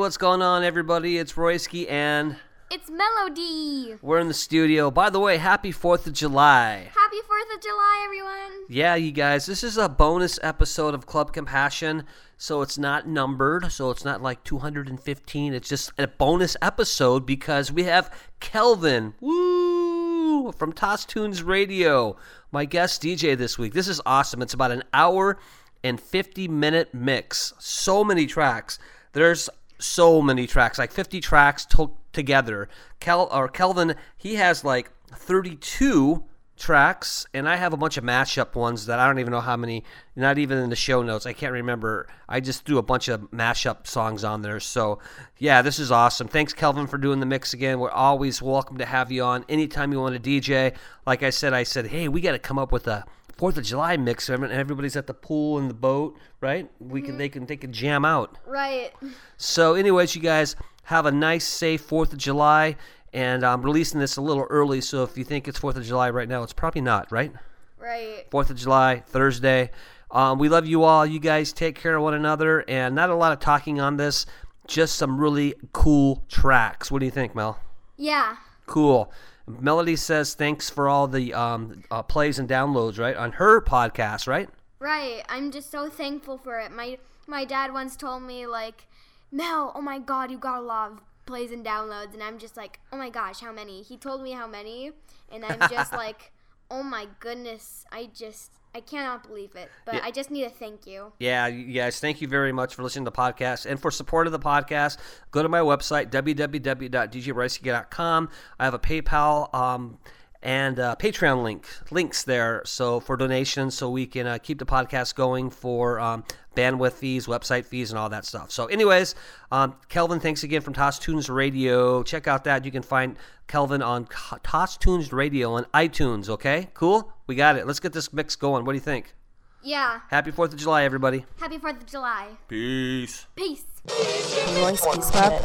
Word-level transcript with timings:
what's 0.00 0.16
going 0.16 0.40
on, 0.40 0.64
everybody? 0.64 1.18
It's 1.18 1.34
Royski, 1.34 1.88
and 1.90 2.36
It's 2.70 2.88
Melody. 2.88 3.96
we're 4.00 4.18
in 4.18 4.28
the 4.28 4.34
studio. 4.34 4.90
By 4.90 5.10
the 5.10 5.20
way, 5.20 5.36
happy 5.36 5.74
4th 5.74 6.06
of 6.06 6.14
July. 6.14 6.90
Happy 6.94 7.18
4th 7.18 7.54
of 7.54 7.60
July, 7.62 8.02
everyone. 8.06 8.64
Yeah, 8.70 8.94
you 8.94 9.12
guys, 9.12 9.44
this 9.44 9.62
is 9.62 9.76
a 9.76 9.90
bonus 9.90 10.38
episode 10.42 10.94
of 10.94 11.04
Club 11.04 11.34
Compassion, 11.34 12.04
so 12.38 12.62
it's 12.62 12.78
not 12.78 13.06
numbered, 13.06 13.70
so 13.70 13.90
it's 13.90 14.02
not 14.02 14.22
like 14.22 14.42
215. 14.42 15.52
It's 15.52 15.68
just 15.68 15.92
a 15.98 16.06
bonus 16.06 16.56
episode 16.62 17.26
because 17.26 17.70
we 17.70 17.82
have 17.84 18.10
Kelvin, 18.40 19.12
woo, 19.20 20.50
from 20.52 20.72
Toss 20.72 21.04
Tunes 21.04 21.42
Radio, 21.42 22.16
my 22.52 22.64
guest 22.64 23.02
DJ 23.02 23.36
this 23.36 23.58
week. 23.58 23.74
This 23.74 23.86
is 23.86 24.00
awesome. 24.06 24.40
It's 24.40 24.54
about 24.54 24.70
an 24.70 24.82
hour 24.94 25.38
and 25.84 26.00
50 26.00 26.48
minute 26.48 26.94
mix. 26.94 27.52
So 27.58 28.02
many 28.02 28.24
tracks. 28.26 28.78
There's 29.12 29.50
so 29.80 30.22
many 30.22 30.46
tracks, 30.46 30.78
like 30.78 30.92
50 30.92 31.20
tracks 31.20 31.64
to- 31.66 31.96
together. 32.12 32.68
Kel 33.00 33.28
or 33.32 33.48
Kelvin, 33.48 33.94
he 34.16 34.36
has 34.36 34.64
like 34.64 34.90
32 35.14 36.24
tracks, 36.60 37.26
and 37.32 37.48
I 37.48 37.56
have 37.56 37.72
a 37.72 37.76
bunch 37.76 37.96
of 37.96 38.04
mashup 38.04 38.54
ones 38.54 38.86
that 38.86 38.98
I 38.98 39.06
don't 39.06 39.18
even 39.18 39.32
know 39.32 39.40
how 39.40 39.56
many. 39.56 39.82
Not 40.14 40.38
even 40.38 40.58
in 40.58 40.68
the 40.68 40.76
show 40.76 41.02
notes, 41.02 41.24
I 41.24 41.32
can't 41.32 41.52
remember. 41.52 42.06
I 42.28 42.40
just 42.40 42.64
threw 42.64 42.78
a 42.78 42.82
bunch 42.82 43.08
of 43.08 43.22
mashup 43.30 43.86
songs 43.86 44.22
on 44.22 44.42
there. 44.42 44.60
So, 44.60 44.98
yeah, 45.38 45.62
this 45.62 45.78
is 45.78 45.90
awesome. 45.90 46.28
Thanks, 46.28 46.52
Kelvin, 46.52 46.86
for 46.86 46.98
doing 46.98 47.20
the 47.20 47.26
mix 47.26 47.54
again. 47.54 47.80
We're 47.80 47.90
always 47.90 48.42
welcome 48.42 48.78
to 48.78 48.84
have 48.84 49.10
you 49.10 49.22
on 49.24 49.44
anytime 49.48 49.92
you 49.92 50.00
want 50.00 50.22
to 50.22 50.30
DJ. 50.30 50.76
Like 51.06 51.22
I 51.22 51.30
said, 51.30 51.54
I 51.54 51.62
said, 51.62 51.86
hey, 51.86 52.08
we 52.08 52.20
got 52.20 52.32
to 52.32 52.38
come 52.38 52.58
up 52.58 52.70
with 52.70 52.86
a 52.86 53.06
Fourth 53.40 53.56
of 53.56 53.64
July 53.64 53.96
mix. 53.96 54.28
and 54.28 54.44
Everybody's 54.44 54.96
at 54.96 55.06
the 55.06 55.14
pool 55.14 55.56
and 55.56 55.70
the 55.70 55.74
boat, 55.74 56.18
right? 56.42 56.70
We 56.78 57.00
can 57.00 57.16
they 57.16 57.30
can 57.30 57.46
they 57.46 57.56
can 57.56 57.72
jam 57.72 58.04
out. 58.04 58.36
Right. 58.46 58.92
So, 59.38 59.72
anyways, 59.72 60.14
you 60.14 60.20
guys 60.20 60.56
have 60.82 61.06
a 61.06 61.10
nice, 61.10 61.46
safe 61.48 61.80
Fourth 61.80 62.12
of 62.12 62.18
July, 62.18 62.76
and 63.14 63.42
I'm 63.42 63.62
releasing 63.62 63.98
this 63.98 64.18
a 64.18 64.20
little 64.20 64.42
early. 64.50 64.82
So, 64.82 65.04
if 65.04 65.16
you 65.16 65.24
think 65.24 65.48
it's 65.48 65.58
Fourth 65.58 65.76
of 65.76 65.84
July 65.84 66.10
right 66.10 66.28
now, 66.28 66.42
it's 66.42 66.52
probably 66.52 66.82
not, 66.82 67.10
right? 67.10 67.32
Right. 67.78 68.26
Fourth 68.30 68.50
of 68.50 68.56
July, 68.56 69.02
Thursday. 69.06 69.70
Um, 70.10 70.38
we 70.38 70.50
love 70.50 70.66
you 70.66 70.84
all. 70.84 71.06
You 71.06 71.18
guys 71.18 71.54
take 71.54 71.76
care 71.76 71.96
of 71.96 72.02
one 72.02 72.12
another, 72.12 72.62
and 72.68 72.94
not 72.94 73.08
a 73.08 73.14
lot 73.14 73.32
of 73.32 73.40
talking 73.40 73.80
on 73.80 73.96
this. 73.96 74.26
Just 74.66 74.96
some 74.96 75.18
really 75.18 75.54
cool 75.72 76.24
tracks. 76.28 76.90
What 76.90 76.98
do 76.98 77.06
you 77.06 77.10
think, 77.10 77.34
Mel? 77.34 77.58
Yeah. 77.96 78.36
Cool. 78.66 79.10
Melody 79.46 79.96
says 79.96 80.34
thanks 80.34 80.70
for 80.70 80.88
all 80.88 81.06
the 81.08 81.34
um, 81.34 81.82
uh, 81.90 82.02
plays 82.02 82.38
and 82.38 82.48
downloads, 82.48 82.98
right, 82.98 83.16
on 83.16 83.32
her 83.32 83.60
podcast, 83.60 84.26
right? 84.26 84.48
Right. 84.78 85.22
I'm 85.28 85.50
just 85.50 85.70
so 85.70 85.88
thankful 85.88 86.38
for 86.38 86.58
it. 86.60 86.72
My 86.72 86.98
my 87.26 87.44
dad 87.44 87.72
once 87.72 87.96
told 87.96 88.22
me 88.22 88.46
like, 88.46 88.86
Mel, 89.30 89.72
oh 89.74 89.80
my 89.80 89.98
God, 89.98 90.30
you 90.30 90.38
got 90.38 90.58
a 90.58 90.62
lot 90.62 90.92
of 90.92 91.00
plays 91.26 91.52
and 91.52 91.64
downloads, 91.64 92.14
and 92.14 92.22
I'm 92.22 92.38
just 92.38 92.56
like, 92.56 92.80
oh 92.92 92.96
my 92.96 93.10
gosh, 93.10 93.40
how 93.40 93.52
many? 93.52 93.82
He 93.82 93.96
told 93.96 94.22
me 94.22 94.32
how 94.32 94.46
many, 94.46 94.92
and 95.30 95.44
I'm 95.44 95.70
just 95.70 95.92
like, 96.04 96.32
oh 96.70 96.82
my 96.82 97.06
goodness, 97.20 97.84
I 97.92 98.08
just 98.12 98.52
I 98.74 98.80
cannot 98.80 99.26
believe 99.26 99.56
it. 99.56 99.68
But 99.84 99.96
Yeah. 99.96 100.00
I 100.04 100.10
just 100.12 100.30
need 100.30 100.44
to 100.44 100.50
thank 100.50 100.86
you. 100.86 101.12
Yeah, 101.18 101.46
you 101.48 101.72
guys, 101.72 101.98
thank 101.98 102.20
you 102.20 102.28
very 102.28 102.52
much 102.52 102.74
for 102.74 102.82
listening 102.84 103.04
to 103.04 103.10
the 103.10 103.16
podcast 103.16 103.66
and 103.66 103.80
for 103.80 103.90
support 103.90 104.26
of 104.26 104.32
the 104.32 104.38
podcast. 104.38 104.98
Go 105.32 105.42
to 105.42 105.48
my 105.48 105.58
website, 105.60 106.10
www.djbricey.com. 106.10 108.28
I 108.58 108.64
have 108.64 108.74
a 108.74 108.78
PayPal 108.78 109.52
um, 109.54 109.98
and 110.42 110.78
uh, 110.78 110.96
Patreon 110.98 111.42
link 111.42 111.66
links 111.90 112.22
there. 112.22 112.62
So 112.64 113.00
for 113.00 113.16
donations, 113.16 113.74
so 113.74 113.90
we 113.90 114.06
can 114.06 114.26
uh, 114.26 114.38
keep 114.38 114.58
the 114.58 114.66
podcast 114.66 115.14
going 115.14 115.50
for 115.50 116.00
um, 116.00 116.24
bandwidth 116.56 116.92
fees, 116.92 117.26
website 117.26 117.64
fees, 117.64 117.90
and 117.90 117.98
all 117.98 118.08
that 118.08 118.24
stuff. 118.24 118.50
So, 118.50 118.66
anyways, 118.66 119.14
um, 119.52 119.74
Kelvin, 119.88 120.20
thanks 120.20 120.42
again 120.42 120.60
from 120.62 120.74
Toss 120.74 120.98
Tunes 120.98 121.28
Radio. 121.28 122.02
Check 122.02 122.26
out 122.26 122.44
that. 122.44 122.64
You 122.64 122.70
can 122.70 122.82
find 122.82 123.16
Kelvin 123.48 123.82
on 123.82 124.06
K- 124.06 124.36
Toss 124.42 124.76
Tunes 124.76 125.12
Radio 125.12 125.52
on 125.54 125.64
iTunes. 125.74 126.28
Okay, 126.28 126.68
cool. 126.74 127.12
We 127.26 127.34
got 127.34 127.56
it. 127.56 127.66
Let's 127.66 127.80
get 127.80 127.92
this 127.92 128.12
mix 128.12 128.36
going. 128.36 128.64
What 128.64 128.72
do 128.72 128.76
you 128.76 128.80
think? 128.80 129.14
Yeah. 129.62 130.00
Happy 130.08 130.30
Fourth 130.30 130.52
of 130.54 130.58
July, 130.58 130.84
everybody. 130.84 131.26
Happy 131.38 131.58
Fourth 131.58 131.76
of 131.76 131.86
July. 131.86 132.28
Peace. 132.48 133.26
Peace. 133.36 133.64
Royski's 133.86 135.10
Club. 135.10 135.42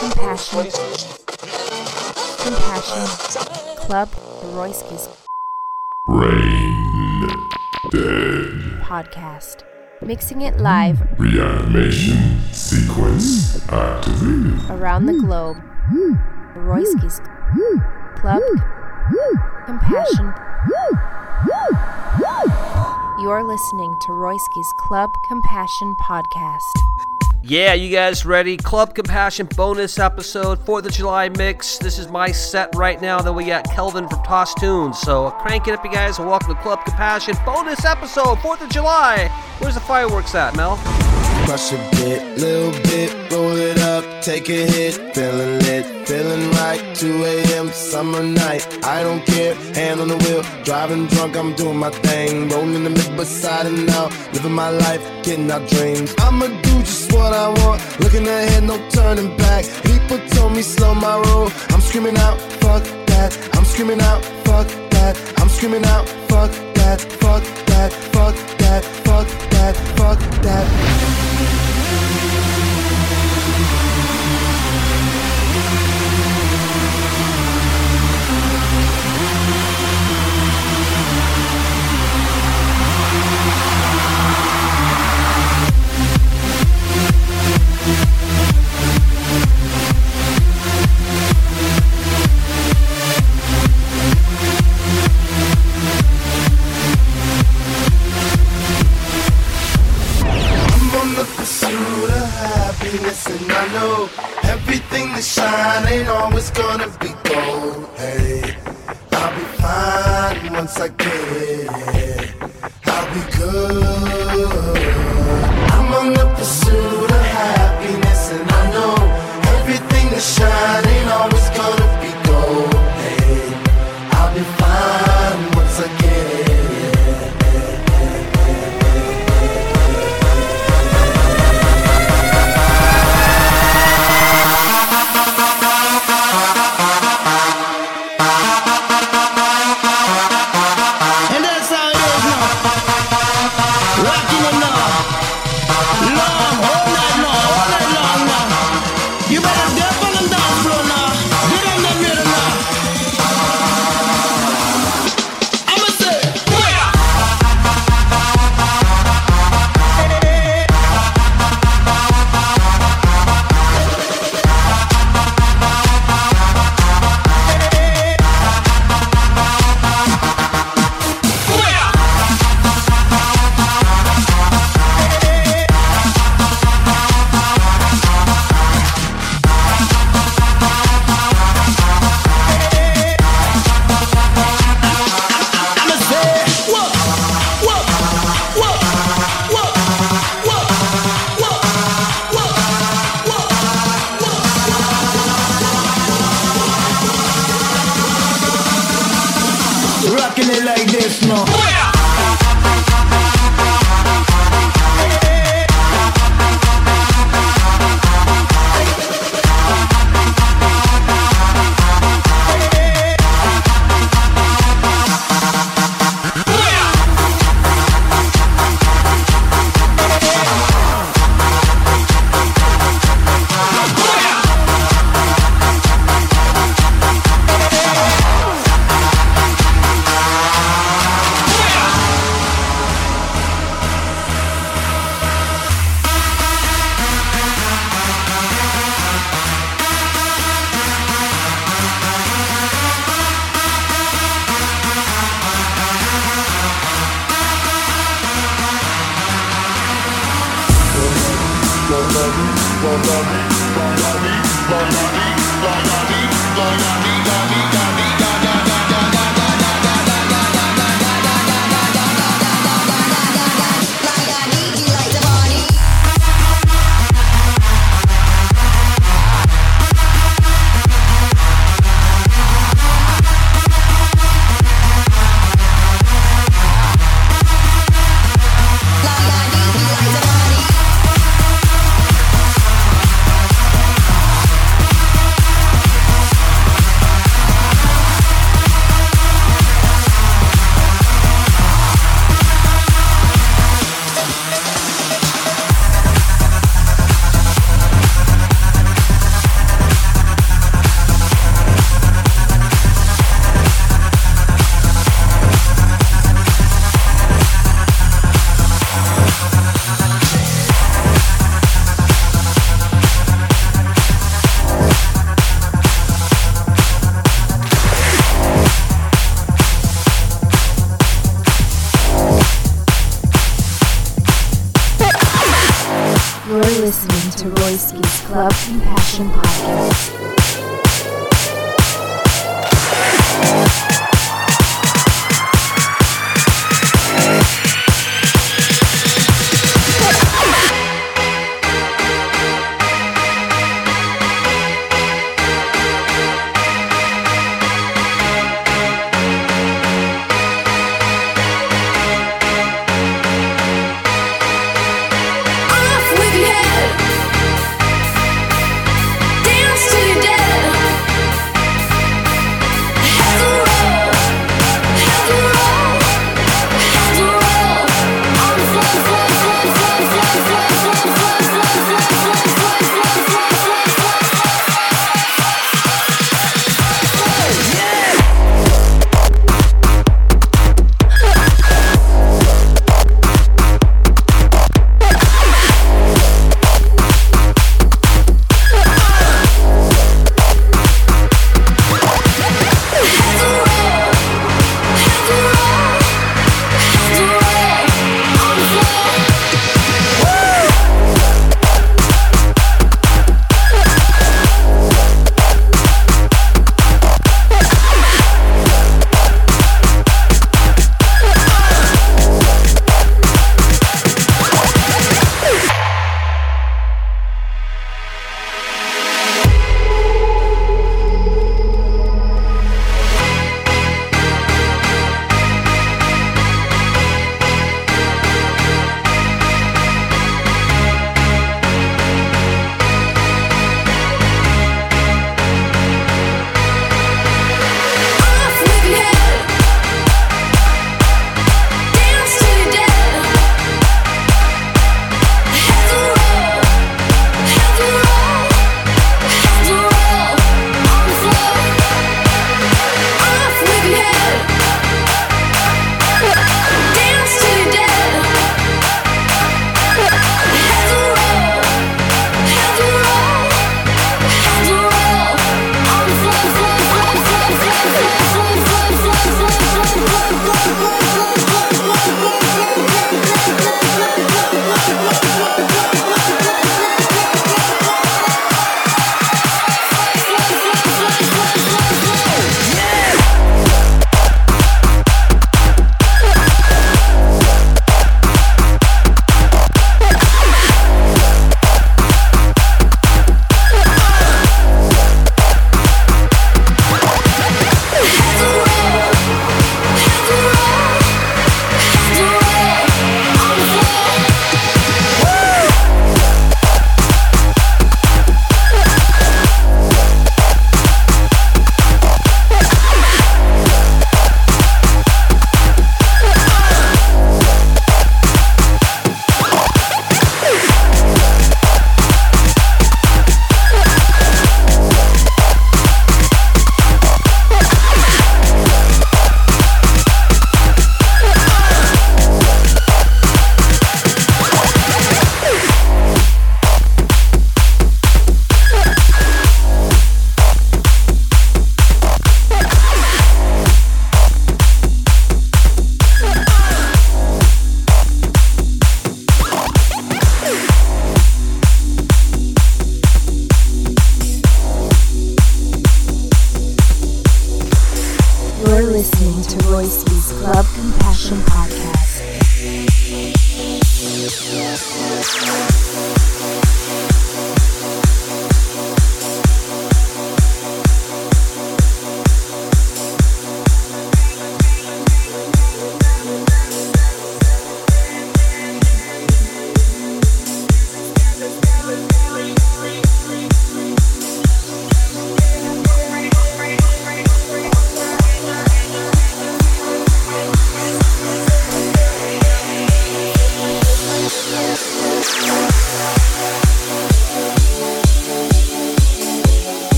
Compassion. 0.00 1.77
Compassion. 2.48 3.76
Club 3.76 4.08
Royski's 4.56 5.06
Brain 6.06 7.28
dead. 7.90 8.80
podcast. 8.80 9.64
Mixing 10.00 10.40
it 10.40 10.56
live 10.56 10.98
Reanimation 11.18 12.40
sequence 12.52 13.68
activated. 13.70 14.70
around 14.70 15.04
the 15.04 15.12
globe. 15.12 15.58
Royski's 16.56 17.20
Club 18.16 18.40
Compassion. 19.66 20.32
You're 23.20 23.44
listening 23.44 23.94
to 24.02 24.12
Royski's 24.12 24.72
Club 24.78 25.22
Compassion 25.22 25.94
podcast. 25.96 26.72
Yeah, 27.48 27.72
you 27.72 27.90
guys 27.90 28.26
ready? 28.26 28.58
Club 28.58 28.94
Compassion 28.94 29.48
bonus 29.56 29.98
episode, 29.98 30.58
4th 30.66 30.84
of 30.84 30.92
July 30.92 31.30
mix. 31.30 31.78
This 31.78 31.98
is 31.98 32.06
my 32.08 32.30
set 32.30 32.74
right 32.74 33.00
now. 33.00 33.22
Then 33.22 33.34
we 33.34 33.46
got 33.46 33.64
Kelvin 33.70 34.06
from 34.06 34.22
Toss 34.22 34.52
Tunes. 34.56 34.98
So 34.98 35.28
uh, 35.28 35.30
crank 35.30 35.66
it 35.66 35.72
up, 35.72 35.82
you 35.82 35.90
guys, 35.90 36.18
and 36.18 36.28
welcome 36.28 36.54
to 36.54 36.60
Club 36.60 36.84
Compassion 36.84 37.36
bonus 37.46 37.86
episode, 37.86 38.36
4th 38.40 38.60
of 38.60 38.68
July. 38.68 39.28
Where's 39.60 39.76
the 39.76 39.80
fireworks 39.80 40.34
at, 40.34 40.56
Mel? 40.56 40.76
Crush 41.46 41.72
a 41.72 41.78
bit, 41.92 42.36
little 42.36 42.70
bit, 42.82 43.32
roll 43.32 43.56
it 43.56 43.78
up, 43.78 43.87
take 44.22 44.48
a 44.48 44.66
hit, 44.66 44.94
feeling 45.14 45.58
lit, 45.60 45.84
feeling 46.06 46.50
right. 46.52 46.80
2 46.94 47.24
a.m. 47.24 47.68
summer 47.68 48.22
night, 48.22 48.66
I 48.84 49.02
don't 49.02 49.24
care, 49.24 49.54
hand 49.74 50.00
on 50.00 50.08
the 50.08 50.16
wheel, 50.16 50.42
driving 50.64 51.06
drunk, 51.06 51.36
I'm 51.36 51.54
doing 51.54 51.78
my 51.78 51.90
thing, 51.90 52.48
rolling 52.48 52.74
in 52.74 52.84
the 52.84 52.90
mid 52.90 53.16
beside 53.16 53.66
and 53.66 53.88
out, 53.90 54.10
living 54.32 54.52
my 54.52 54.70
life, 54.70 55.00
getting 55.22 55.50
our 55.50 55.64
dreams. 55.68 56.14
I'ma 56.18 56.46
do 56.46 56.78
just 56.80 57.12
what 57.12 57.32
I 57.32 57.48
want, 57.60 58.00
looking 58.00 58.26
ahead, 58.26 58.64
no 58.64 58.76
turning 58.90 59.36
back. 59.36 59.64
People 59.84 60.18
told 60.30 60.52
me 60.54 60.62
slow 60.62 60.94
my 60.94 61.18
roll, 61.26 61.50
I'm 61.70 61.80
screaming 61.80 62.16
out, 62.18 62.40
fuck 62.62 62.82
that, 63.06 63.30
I'm 63.52 63.64
screaming 63.64 64.00
out, 64.00 64.24
fuck 64.44 64.66
that, 64.90 65.14
I'm 65.38 65.48
screaming 65.48 65.84
out, 65.84 66.08
fuck 66.28 66.50
that, 66.74 67.00
fuck 67.00 67.42
that, 67.66 67.92
fuck 67.92 68.34
that, 68.58 68.84
fuck 68.84 69.28
that, 69.50 69.76
fuck 69.96 70.18
that. 70.42 70.97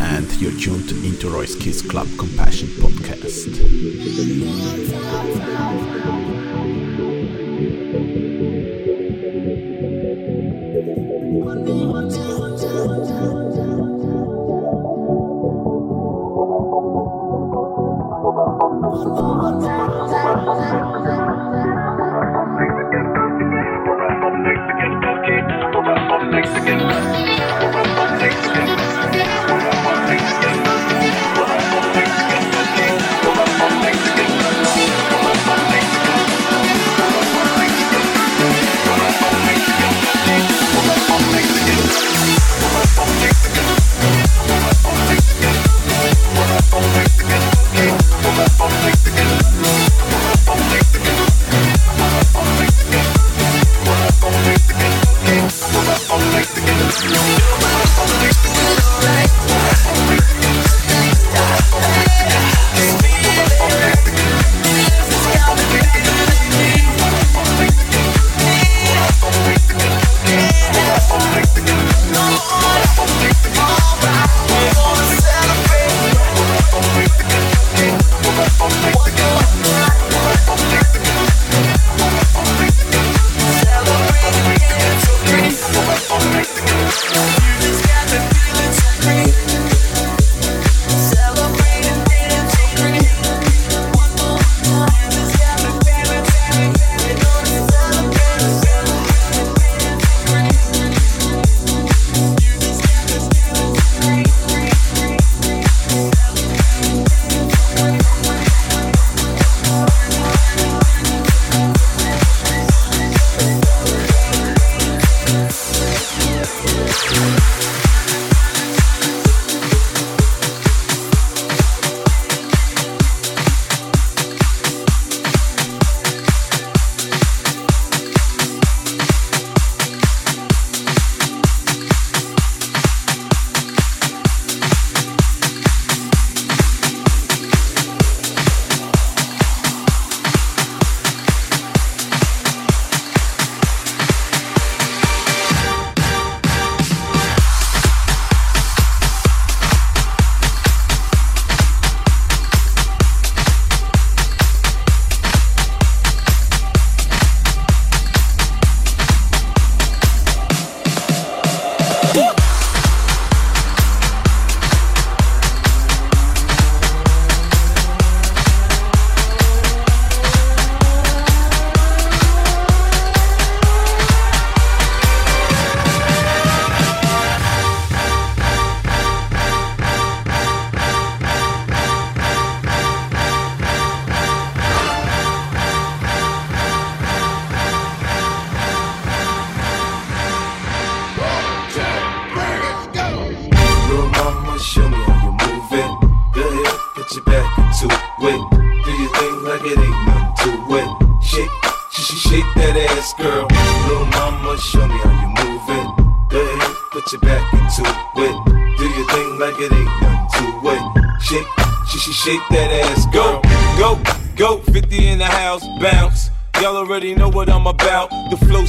And 0.00 0.32
you're 0.40 0.58
tuned 0.58 0.90
into 1.04 1.26
Royski's 1.26 1.82
Club 1.82 2.08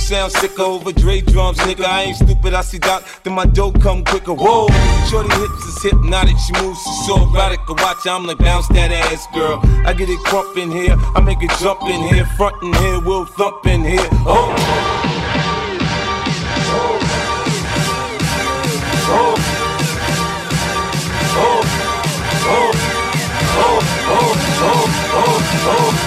sound 0.08 0.32
sick 0.32 0.58
over 0.58 0.93
Dre 0.93 1.20
drums, 1.20 1.58
nigga. 1.60 1.84
I 1.84 2.04
ain't 2.04 2.15
stupid, 2.15 2.54
I 2.54 2.62
see 2.62 2.80
Doc, 2.80 3.04
then 3.24 3.34
my 3.34 3.46
dope 3.46 3.82
come 3.82 4.06
quicker. 4.06 4.34
Whoa, 4.34 4.67
shorty 5.10 5.30
hips 5.36 5.65
is 5.65 5.84
hypnotic, 5.84 6.38
she 6.38 6.54
moves 6.63 6.82
she's 6.82 7.08
so 7.08 7.30
radical. 7.32 7.76
Watch, 7.76 8.08
I'ma 8.08 8.36
bounce 8.36 8.70
that 8.70 8.91
ass, 8.91 9.28
girl. 9.34 9.60
I 9.86 9.93
get 9.93 10.08
it 10.10 10.20
crump 10.20 10.56
in 10.58 10.72
here, 10.72 10.96
I 10.98 11.20
make 11.20 11.41
it 11.41 11.52
jump 11.60 11.82
in 11.84 12.02
here, 12.08 12.26
front 12.38 12.56
in 12.63 12.74
here, 12.76 13.02
we'll 13.02 13.26
thump 13.26 13.65
in 13.67 13.84
here. 13.84 14.08
Oh. 14.26 14.56
Oh. 16.70 17.00
Oh. 19.10 19.36
Oh. 21.36 21.63
Oh. 22.48 22.72
Oh. 23.58 23.82
Oh. 24.08 24.84
Oh. 25.12 25.43
Oh 25.70 26.07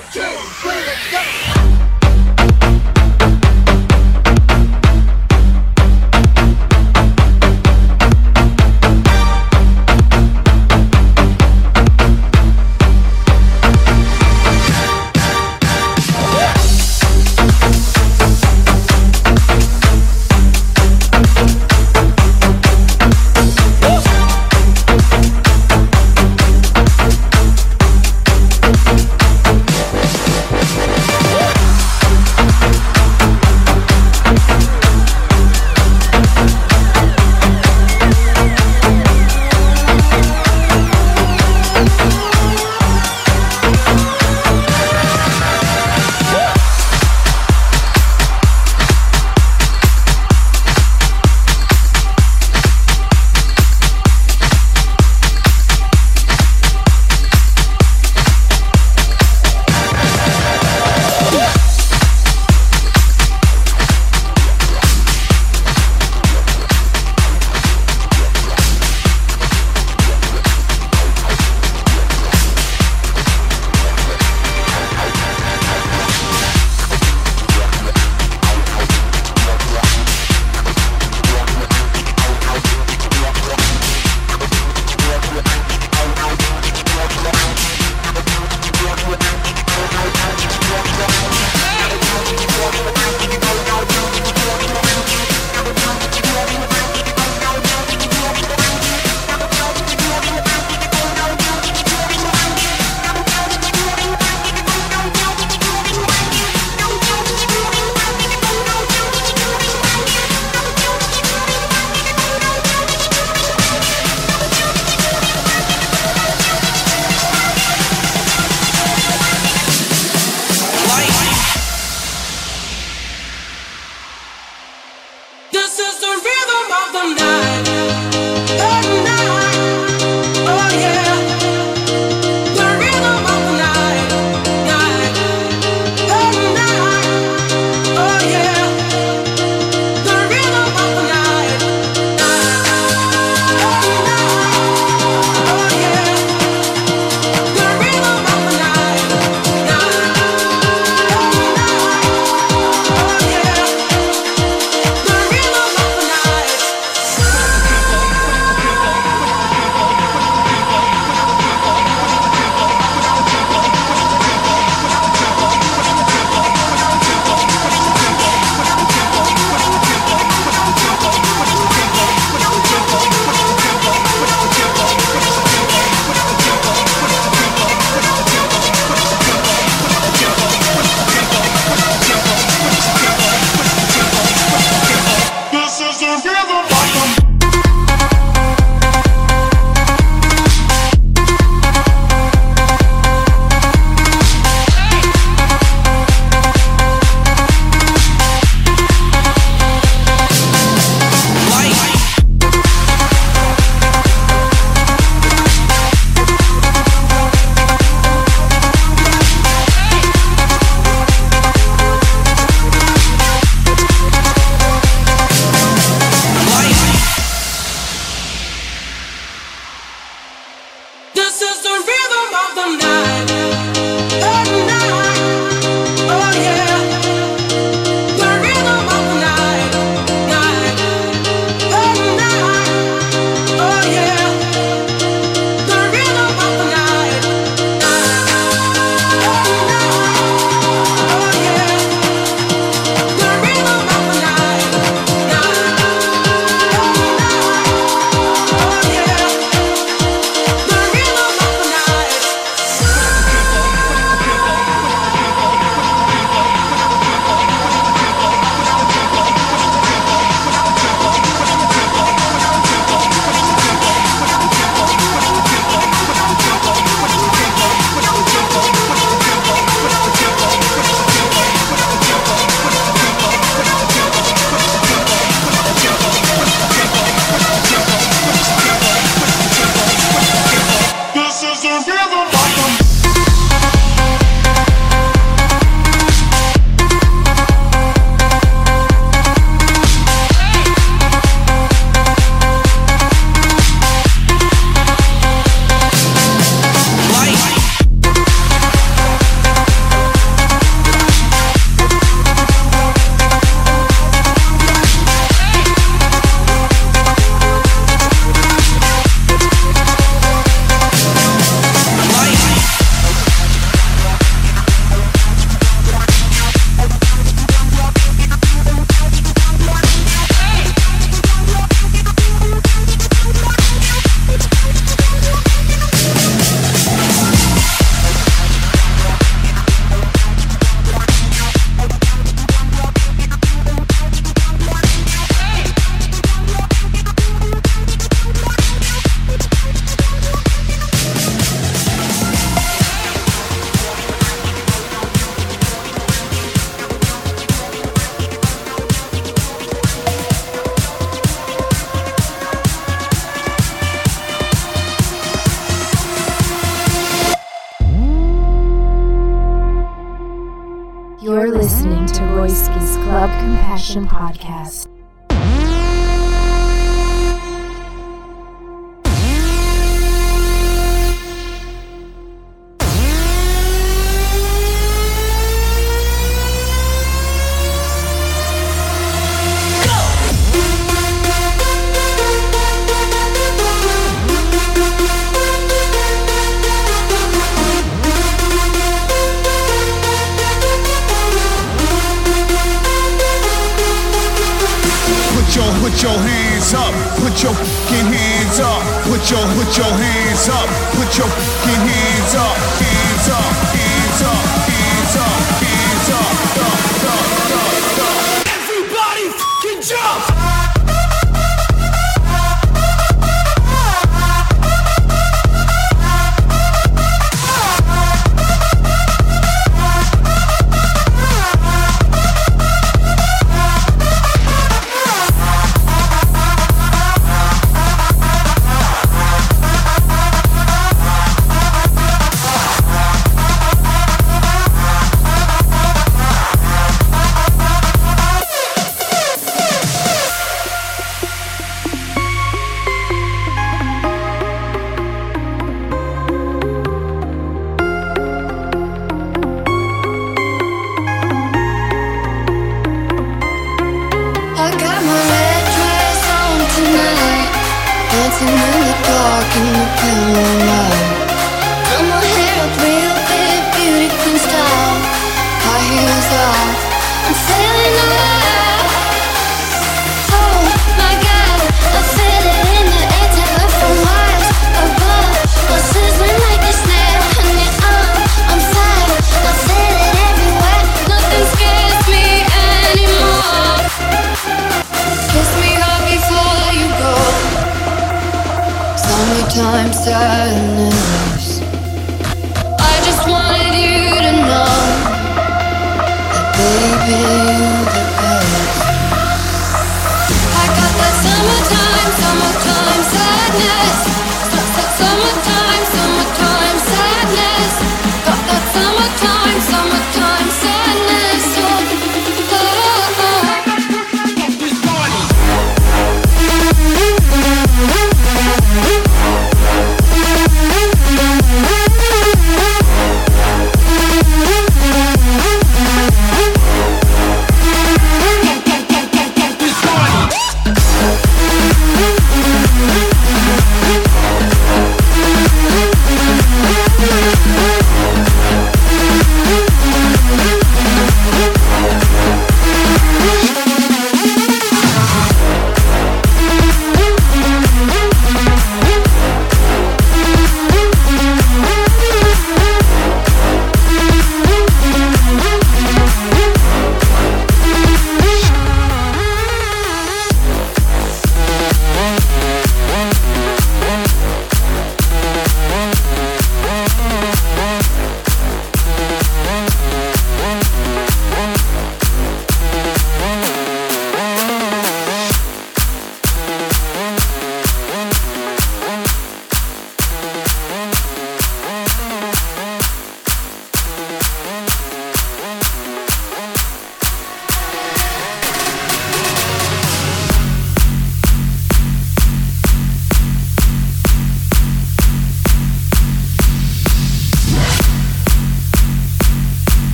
Compassion 363.39 364.07
Podcast. 364.07 364.90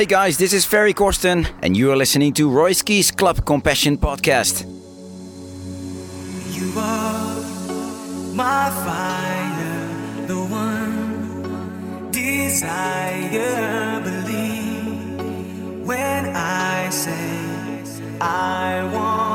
Hey 0.00 0.06
guys, 0.06 0.38
this 0.38 0.54
is 0.54 0.64
Ferry 0.64 0.94
Corsten, 0.94 1.46
and 1.60 1.76
you 1.76 1.92
are 1.92 1.94
listening 1.94 2.32
to 2.32 2.48
Royski's 2.48 3.10
Club 3.10 3.44
Compassion 3.44 3.98
Podcast. 3.98 4.64
You 6.56 6.72
are 6.74 7.34
my 8.32 8.70
fire, 8.82 10.26
the 10.26 10.38
one 10.38 12.10
desire. 12.10 14.00
Believe 14.00 15.86
when 15.86 16.34
I 16.34 16.88
say 16.88 17.84
I 18.22 18.90
want. 18.94 19.29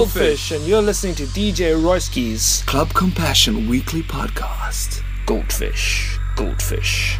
Goldfish, 0.00 0.52
and 0.52 0.66
you're 0.66 0.80
listening 0.80 1.14
to 1.16 1.24
DJ 1.24 1.78
Royski's 1.78 2.62
Club 2.62 2.88
Compassion 2.94 3.68
Weekly 3.68 4.02
Podcast. 4.02 5.02
Goldfish, 5.26 6.18
Goldfish. 6.36 7.19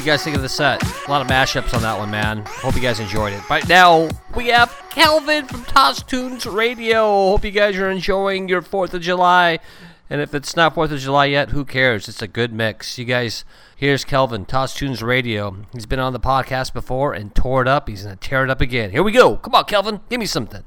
You 0.00 0.06
guys 0.06 0.24
think 0.24 0.34
of 0.34 0.42
the 0.42 0.48
set? 0.48 0.82
A 1.06 1.10
lot 1.10 1.20
of 1.20 1.28
mashups 1.28 1.74
on 1.74 1.82
that 1.82 1.98
one, 1.98 2.10
man. 2.10 2.42
Hope 2.46 2.74
you 2.74 2.80
guys 2.80 3.00
enjoyed 3.00 3.34
it. 3.34 3.50
Right 3.50 3.68
now, 3.68 4.08
we 4.34 4.48
have 4.48 4.74
Kelvin 4.90 5.46
from 5.46 5.62
Toss 5.64 6.02
Tunes 6.02 6.46
Radio. 6.46 7.04
Hope 7.30 7.44
you 7.44 7.50
guys 7.50 7.76
are 7.76 7.90
enjoying 7.90 8.48
your 8.48 8.62
4th 8.62 8.94
of 8.94 9.02
July. 9.02 9.58
And 10.08 10.20
if 10.20 10.34
it's 10.34 10.56
not 10.56 10.74
4th 10.74 10.90
of 10.90 11.00
July 11.00 11.26
yet, 11.26 11.50
who 11.50 11.64
cares? 11.64 12.08
It's 12.08 12.22
a 12.22 12.26
good 12.26 12.52
mix. 12.52 12.98
You 12.98 13.04
guys, 13.04 13.44
here's 13.76 14.04
Kelvin, 14.04 14.46
Toss 14.46 14.74
Tunes 14.74 15.02
Radio. 15.02 15.54
He's 15.72 15.86
been 15.86 16.00
on 16.00 16.12
the 16.12 16.20
podcast 16.20 16.72
before 16.72 17.12
and 17.12 17.34
tore 17.34 17.62
it 17.62 17.68
up. 17.68 17.88
He's 17.88 18.02
going 18.04 18.16
to 18.16 18.28
tear 18.28 18.42
it 18.42 18.50
up 18.50 18.60
again. 18.60 18.90
Here 18.90 19.02
we 19.02 19.12
go. 19.12 19.36
Come 19.36 19.54
on, 19.54 19.64
Kelvin. 19.64 20.00
Give 20.08 20.18
me 20.18 20.26
something. 20.26 20.64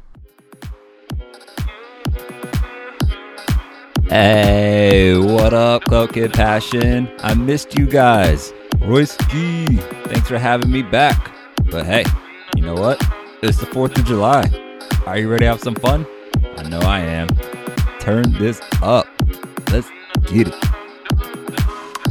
Hey, 4.10 5.18
what 5.18 5.54
up, 5.54 5.86
Club 5.86 6.14
Kid 6.14 6.34
Passion? 6.34 7.10
I 7.20 7.34
missed 7.34 7.80
you 7.80 7.88
guys. 7.88 8.54
Royce 8.86 9.16
G, 9.30 9.66
thanks 10.08 10.28
for 10.28 10.38
having 10.38 10.70
me 10.70 10.82
back. 10.82 11.32
But 11.72 11.86
hey, 11.86 12.04
you 12.56 12.64
know 12.64 12.74
what? 12.74 13.02
It's 13.42 13.58
the 13.58 13.66
4th 13.66 13.98
of 13.98 14.04
July. 14.04 14.44
Are 15.06 15.18
you 15.18 15.30
ready 15.30 15.46
to 15.46 15.52
have 15.52 15.62
some 15.62 15.76
fun? 15.76 16.06
I 16.58 16.68
know 16.68 16.80
I 16.80 17.00
am. 17.00 17.30
Turn 18.00 18.34
this 18.34 18.62
up. 18.82 19.08
Let's 19.72 19.90
get 20.28 20.50
it. 20.50 20.62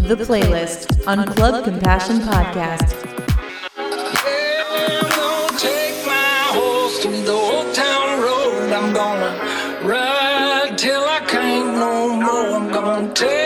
The 0.08 0.16
playlist 0.16 1.06
on 1.06 1.26
Club 1.26 1.62
Compassion 1.62 2.20
Podcast. 2.20 2.98
Take 13.14 13.41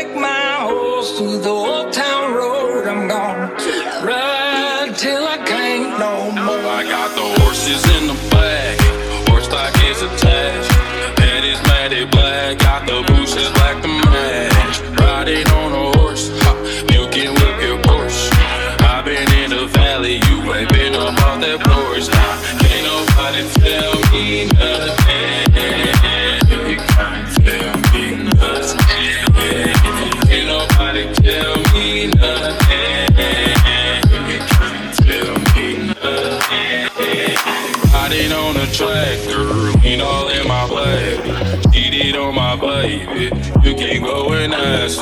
Tractor, 38.77 39.45
lean 39.81 40.03
all 40.03 40.29
in 40.29 40.47
my 40.47 40.69
black. 40.69 41.73
Cheated 41.73 42.15
on 42.15 42.35
my 42.35 42.57
baby, 42.57 43.35
you 43.63 43.75
can't 43.75 44.05
go 44.05 44.35
and 44.35 44.53
ask. 44.53 44.99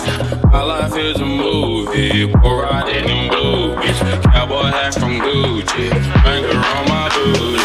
My 0.53 0.63
life 0.63 0.97
is 0.97 1.21
a 1.21 1.27
movie, 1.27 2.25
we're 2.27 2.63
riding 2.63 3.09
in 3.09 3.31
boobies. 3.33 3.99
Cowboy 4.27 4.71
hat 4.71 4.95
from 4.95 5.19
Gucci, 5.19 5.91
finger 6.23 6.57
on 6.57 6.89
my 6.89 7.11
booty. 7.17 7.64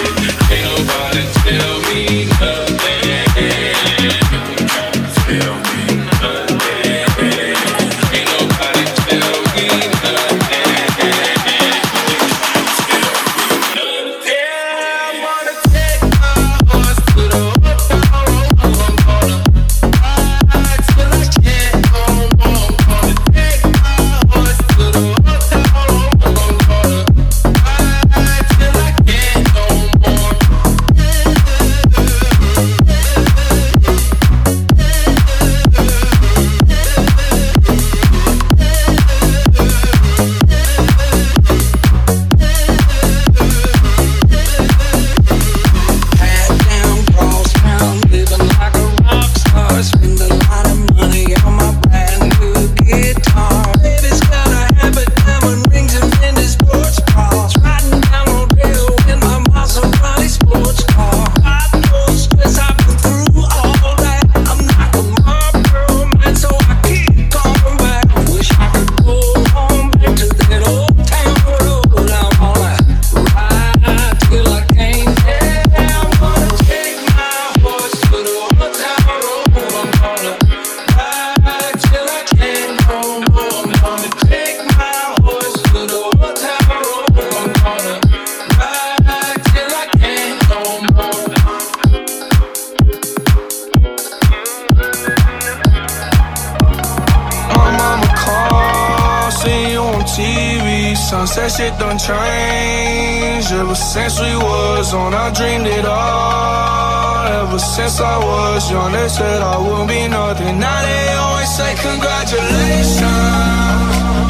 Sunset 101.10 101.52
shit 101.52 101.74
done 101.80 101.98
changed. 101.98 103.52
Ever 103.52 103.74
since 103.74 104.22
we 104.22 104.30
was 104.38 104.94
on, 104.94 105.16
I 105.16 105.32
dreamed 105.34 105.66
it 105.66 105.84
all. 105.84 107.26
Ever 107.42 107.58
since 107.58 108.00
I 108.00 108.16
was 108.20 108.70
young, 108.70 108.92
they 108.92 109.10
said 109.10 109.42
I 109.42 109.58
would 109.58 109.88
be 109.88 110.08
nothing. 110.08 110.60
Now 110.60 110.82
they 110.86 111.14
always 111.18 111.50
say 111.58 111.74
congratulations. 111.82 113.02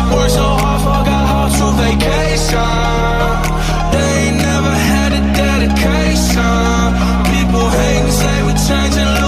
Worked 0.08 0.32
so 0.40 0.48
hard, 0.56 0.80
forgot 0.88 1.24
how 1.32 1.48
to 1.60 1.66
vacation. 1.84 2.64
They 3.92 4.32
ain't 4.32 4.40
never 4.40 4.72
had 4.72 5.12
a 5.20 5.22
dedication. 5.36 6.96
People 7.28 7.68
hate 7.76 8.08
and 8.08 8.14
say 8.22 8.36
we're 8.48 8.56
changing, 8.56 9.19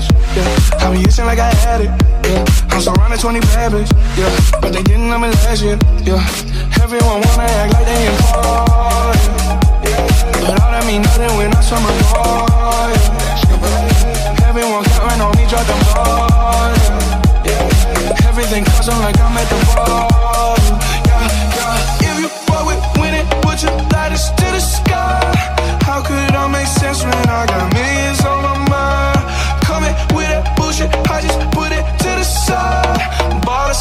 I'm 0.00 0.16
a 0.16 0.32
savage, 0.32 0.36
yeah. 0.36 0.80
I 0.80 0.92
be 0.92 1.00
itching 1.02 1.26
like 1.26 1.38
I 1.38 1.52
had 1.60 1.80
it, 1.80 1.90
yeah. 2.24 2.44
I'm 2.70 2.80
surrounded 2.80 3.20
20 3.20 3.40
bad 3.40 3.72
bitch, 3.72 3.90
yeah. 4.16 4.60
But 4.60 4.72
they 4.72 4.82
didn't 4.82 5.08
know 5.08 5.18
me 5.18 5.28
last 5.28 5.62
year, 5.62 5.78
yeah. 6.04 6.20
Everyone 6.80 7.20
wanna 7.20 7.44
act 7.44 7.74
like 7.74 7.84
they 7.84 8.06
important, 8.06 9.20
yeah. 9.84 10.40
But 10.40 10.56
all 10.62 10.70
that 10.72 10.84
mean 10.86 11.02
nothing 11.02 11.36
when 11.36 11.52
I 11.52 11.60
swear 11.60 11.80
my 11.80 11.92
door, 12.00 12.48
yeah. 12.96 14.48
Everyone 14.48 14.84
counting 14.84 15.20
on 15.20 15.36
me, 15.36 15.44
drop 15.48 15.66
them 15.66 15.80
balls, 15.92 16.80
yeah. 17.44 18.28
Everything 18.28 18.64
custom 18.64 18.98
like 19.00 19.18
I'm 19.20 19.36
at 19.36 19.48
the 19.48 19.58
ball. 19.74 20.56
Yeah, 20.56 20.99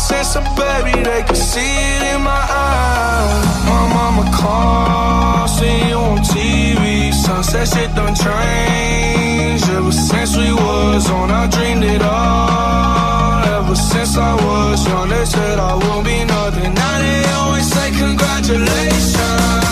sense 0.10 0.36
of 0.38 0.46
baby, 0.58 1.04
they 1.04 1.22
can 1.28 1.36
see 1.36 1.74
it 1.96 2.04
in 2.14 2.22
my 2.24 2.44
eyes. 2.66 3.46
My 3.70 3.84
mama 3.98 4.26
calls, 4.42 5.52
see 5.58 5.78
you 5.90 6.00
on 6.10 6.18
TV. 6.34 7.14
Sunset 7.14 7.68
shit 7.72 7.92
done 7.96 8.16
change. 8.26 9.62
Ever 9.78 9.92
since 9.92 10.32
we 10.36 10.50
was 10.52 11.06
on, 11.12 11.30
I 11.30 11.44
dreamed 11.54 11.84
it 11.84 12.02
all. 12.02 13.44
Ever 13.58 13.76
since 13.76 14.18
I 14.18 14.34
was 14.46 14.80
young, 14.88 15.10
they 15.10 15.26
said 15.26 15.60
I 15.60 15.74
won't 15.84 16.06
be 16.06 16.18
nothing. 16.26 16.74
Now 16.74 16.96
they 17.04 17.22
always 17.38 17.68
say 17.74 17.88
congratulations. 18.06 19.69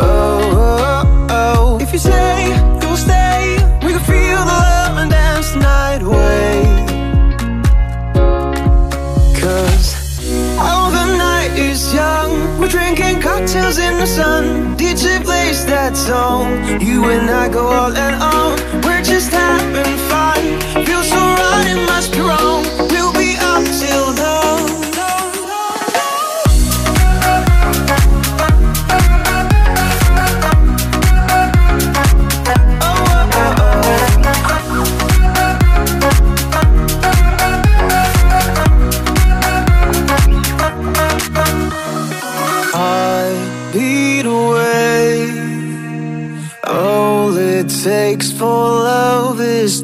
Oh, 0.00 0.40
oh, 0.64 1.26
oh. 1.30 1.78
if 1.80 1.92
you 1.92 1.98
say 1.98 2.48
you 2.80 2.88
will 2.88 2.96
stay, 2.96 3.56
we 3.84 3.90
can 3.94 4.04
feel 4.12 4.40
the 4.50 4.58
love 4.66 4.96
and 4.98 5.10
dance 5.10 5.52
the 5.52 5.60
night 5.60 6.02
the 10.90 11.06
night 11.16 11.52
is 11.56 11.94
young, 11.94 12.58
we're 12.58 12.68
drinking 12.68 13.20
cocktails 13.20 13.78
in 13.78 13.98
the 13.98 14.06
sun. 14.06 14.76
DJ 14.76 15.22
plays 15.24 15.64
that 15.66 15.96
song, 15.96 16.80
you 16.80 17.04
and 17.04 17.30
I 17.30 17.48
go 17.48 17.66
all 17.66 17.92
and 17.96 18.16
on. 18.22 18.85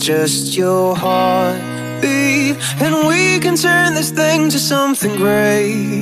just 0.02 0.56
your 0.56 0.96
heartbeat, 0.96 2.56
and 2.82 3.06
we 3.06 3.38
can 3.38 3.54
turn 3.54 3.94
this 3.94 4.10
thing 4.10 4.50
to 4.50 4.58
something 4.58 5.14
great. 5.14 6.01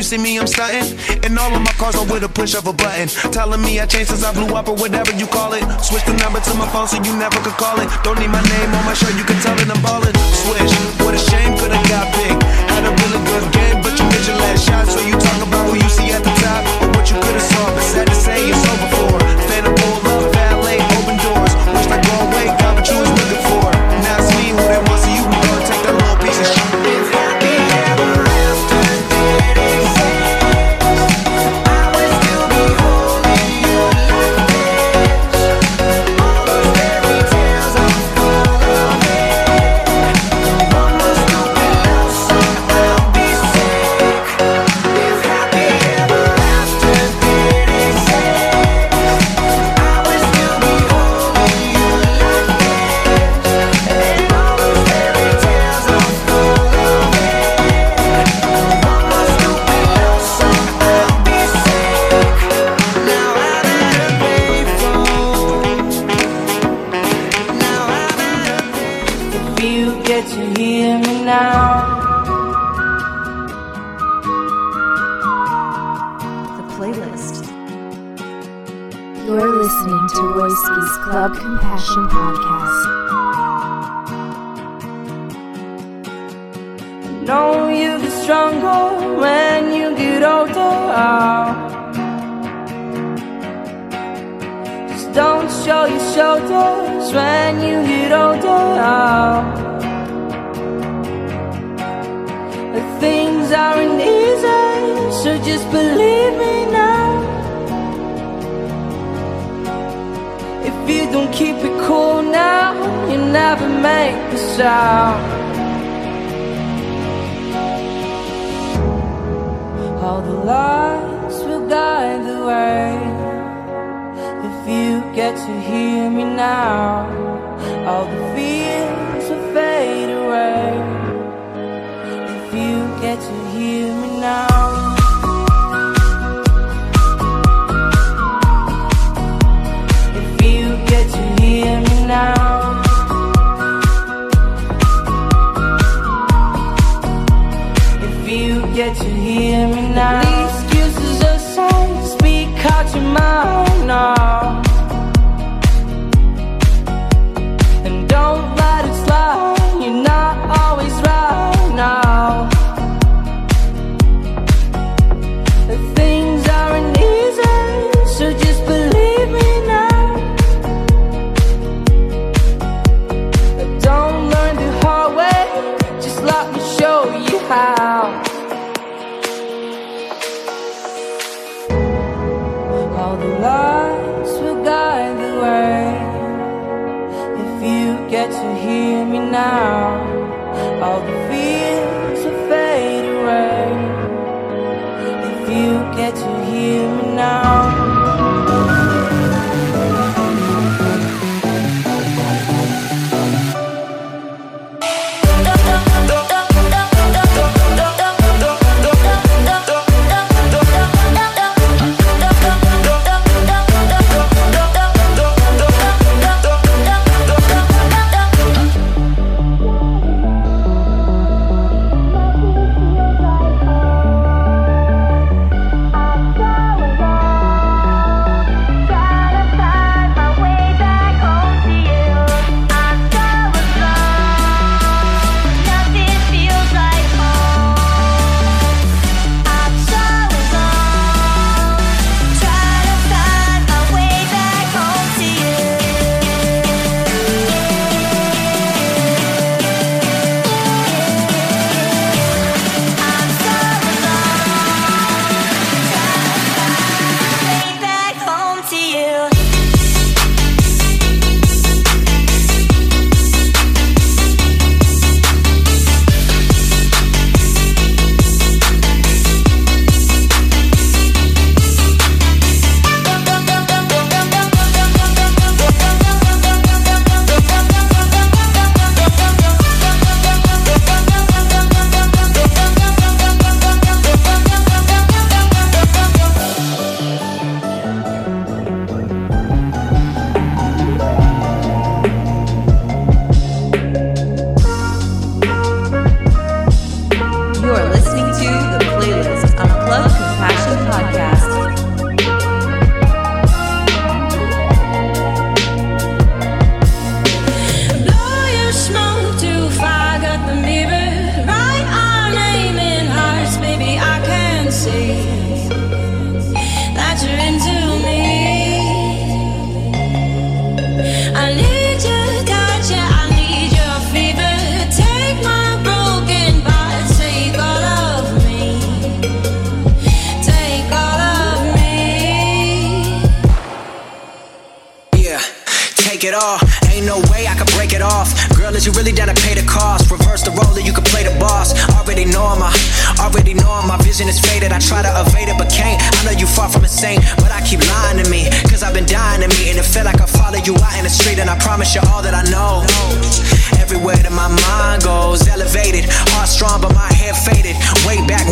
you 0.00 0.04
see 0.04 0.16
me, 0.16 0.40
I'm 0.40 0.46
stunting. 0.46 0.96
And 1.24 1.36
all 1.38 1.52
of 1.52 1.60
my 1.60 1.72
cars 1.76 1.94
are 1.94 2.08
with 2.08 2.24
a 2.24 2.28
push 2.28 2.54
of 2.56 2.66
a 2.66 2.72
button. 2.72 3.08
Telling 3.36 3.60
me 3.60 3.80
I 3.80 3.84
changed 3.84 4.08
since 4.08 4.24
I 4.24 4.32
blew 4.32 4.48
up 4.56 4.66
or 4.66 4.74
whatever 4.74 5.12
you 5.12 5.26
call 5.26 5.52
it. 5.52 5.60
Switch 5.84 6.04
the 6.08 6.16
number 6.16 6.40
to 6.40 6.52
my 6.56 6.66
phone 6.72 6.88
so 6.88 6.96
you 7.04 7.12
never 7.20 7.36
could 7.44 7.58
call 7.60 7.76
it. 7.80 7.88
Don't 8.02 8.18
need 8.18 8.32
my 8.32 8.40
name 8.40 8.70
on 8.72 8.84
my 8.88 8.94
shirt, 8.94 9.12
you 9.20 9.24
can 9.28 9.36
tell 9.44 9.52
that 9.60 9.68
I'm 9.68 9.82
ballin'. 9.84 10.16
Switch, 10.40 10.72
what 11.04 11.12
a 11.12 11.20
shame, 11.20 11.52
could 11.60 11.72
I 11.72 11.80
got 11.92 12.08
big. 12.16 12.32
Had 12.72 12.88
a 12.88 12.92
really 12.96 13.20
good 13.28 13.44
game, 13.52 13.76
but 13.84 13.92
you 13.92 14.04
missed 14.08 14.28
your 14.28 14.40
last 14.40 14.64
shot. 14.64 14.88
So 14.88 15.04
you 15.04 15.12
talk 15.20 15.40
about 15.44 15.68
who 15.68 15.76
you 15.76 15.90
see 15.92 16.08
at 16.16 16.24
the 16.24 16.32
top 16.40 16.64
or 16.80 16.88
what 16.96 17.04
you 17.04 17.20
could 17.20 17.36
have 17.36 17.48
saw. 17.52 17.79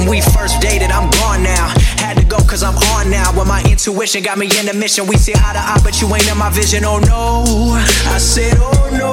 we 0.09 0.20
first 0.20 0.61
dated, 0.61 0.90
I'm 0.90 1.11
gone 1.20 1.42
now. 1.42 1.68
Had 2.00 2.16
to 2.16 2.24
go 2.24 2.38
cause 2.38 2.62
I'm 2.62 2.76
on 2.96 3.11
now. 3.11 3.36
When 3.36 3.46
my 3.46 3.62
intuition 3.68 4.22
got 4.22 4.38
me 4.38 4.48
in 4.59 4.66
the 4.66 4.72
mission. 4.72 5.06
We 5.06 5.16
see 5.16 5.34
eye 5.36 5.52
to 5.52 5.61
eye, 5.61 5.80
but 5.84 6.00
you 6.00 6.09
ain't 6.14 6.26
in 6.30 6.38
my 6.38 6.50
vision. 6.50 6.84
Oh 6.84 6.98
no, 6.98 7.76
I 8.09 8.18
said, 8.18 8.54
oh 8.56 8.88
no. 8.92 9.12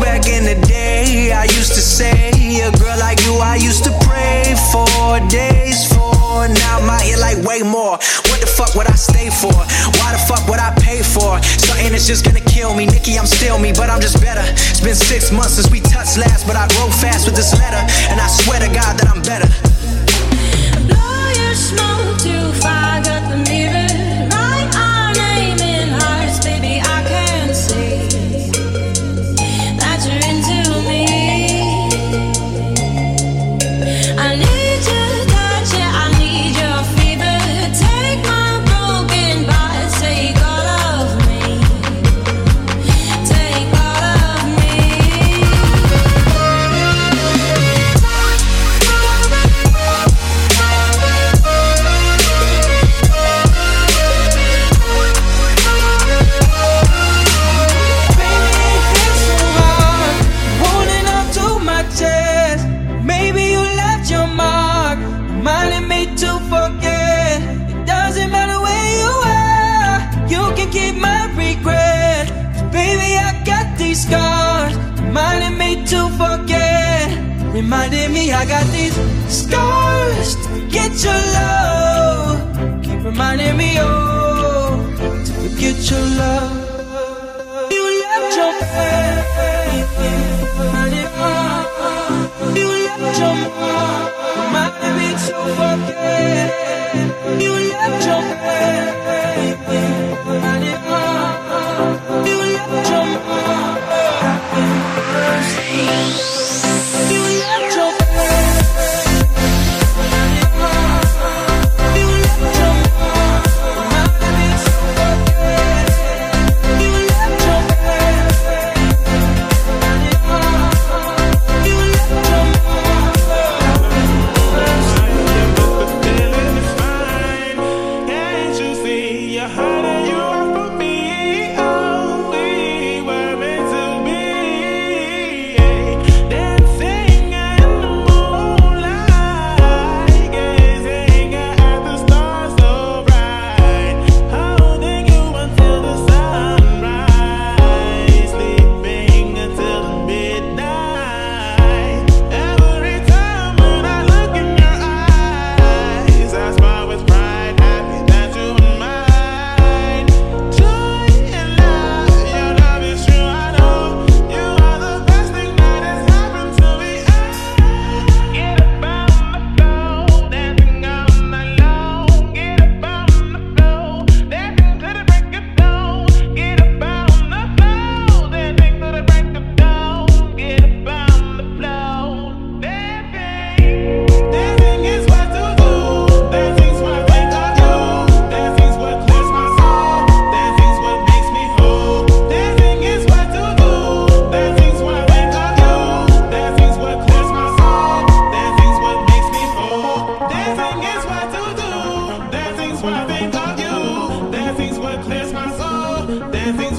Back 0.00 0.26
in 0.26 0.44
the 0.44 0.54
day, 0.66 1.32
I 1.32 1.44
used 1.44 1.74
to 1.74 1.82
say, 1.82 2.30
a 2.62 2.70
girl 2.78 2.96
like 2.98 3.20
you, 3.26 3.34
I 3.42 3.56
used 3.56 3.84
to 3.84 3.92
pray 4.06 4.54
for 4.72 4.86
days 5.28 5.86
for. 5.92 6.48
Now 6.48 6.80
My 6.80 7.02
ear 7.04 7.18
like 7.18 7.36
way 7.44 7.62
more. 7.62 7.98
What 8.30 8.40
the 8.40 8.46
fuck 8.46 8.74
would 8.74 8.86
I 8.86 8.96
stay 8.96 9.28
for? 9.28 9.52
Why 9.52 10.08
the 10.14 10.22
fuck 10.26 10.48
would 10.48 10.58
I 10.60 10.72
pay 10.80 11.02
for? 11.02 11.42
Something 11.42 11.92
that's 11.92 12.06
just 12.06 12.24
gonna 12.24 12.40
kill 12.40 12.74
me. 12.74 12.86
Nikki, 12.86 13.18
I'm 13.18 13.26
still 13.26 13.58
me, 13.58 13.72
but 13.72 13.90
I'm 13.90 14.00
just 14.00 14.20
better. 14.22 14.44
It's 14.70 14.80
been 14.80 14.94
six 14.94 15.30
months 15.32 15.60
since 15.60 15.70
we 15.70 15.80
touched 15.80 16.16
last, 16.16 16.46
but 16.46 16.56
I 16.56 16.66
grow 16.78 16.88
fast 16.88 17.26
with 17.26 17.36
this 17.36 17.52
letter. 17.58 17.82
And 18.08 18.20
I 18.20 18.28
swear 18.28 18.60
to 18.60 18.68
God 18.72 18.96
that 18.98 19.08
I'm 19.10 19.22
better 19.22 19.69
too 22.18 22.52
far. 22.60 22.79
I 78.40 78.46
got 78.46 78.64
these 78.72 78.96
scars 79.28 80.34
to 80.46 80.66
get 80.70 81.04
your 81.04 81.20
love. 81.36 82.82
Keep 82.82 83.04
reminding 83.04 83.54
me, 83.54 83.74
oh, 83.76 84.80
to 84.96 85.32
forget 85.42 85.90
your 85.90 86.00
love. 86.00 87.70
You 87.70 87.84
left 88.00 88.36
your 88.40 88.52
You 92.56 92.68
left 92.86 93.18
your 93.20 93.36
mind. 93.60 94.08
Reminded 94.40 94.92
me 94.96 95.08
to 95.24 95.36
forget. 95.58 96.48
You 97.42 97.52
left 97.68 98.06
your 98.06 98.22
mind. 98.24 99.09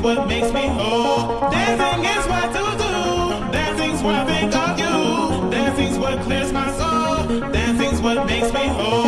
what 0.02 0.28
makes 0.28 0.52
me 0.52 0.68
whole. 0.68 1.50
Dancing 1.52 2.06
is 2.06 2.28
what 2.28 2.48
to 2.56 2.64
do. 2.84 3.52
Dancing's 3.52 4.02
what 4.02 4.16
I 4.16 4.26
think 4.26 4.56
of 4.56 4.80
you. 4.80 5.52
Dancing's 5.52 6.00
what 6.00 6.20
clears 6.22 6.52
my 6.52 6.72
soul. 6.72 7.40
Dancing's 7.52 8.02
what 8.02 8.26
makes 8.26 8.52
me 8.52 8.68
whole. 8.68 9.01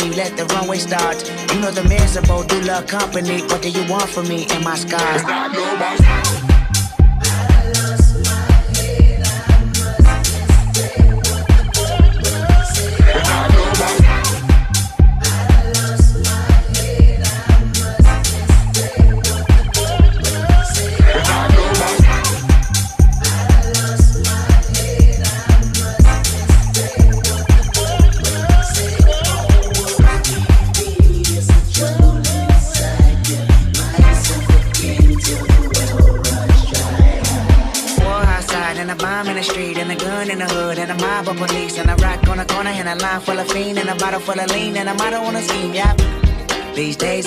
let 0.00 0.36
the 0.36 0.44
runway 0.54 0.78
start. 0.78 1.22
You 1.52 1.60
know 1.60 1.70
the 1.70 1.84
miserable, 1.84 2.42
do 2.44 2.60
love 2.62 2.86
company. 2.86 3.42
What 3.42 3.62
do 3.62 3.70
you 3.70 3.88
want 3.90 4.08
from 4.08 4.28
me 4.28 4.46
and 4.50 4.64
my 4.64 4.76
scars? 4.76 6.21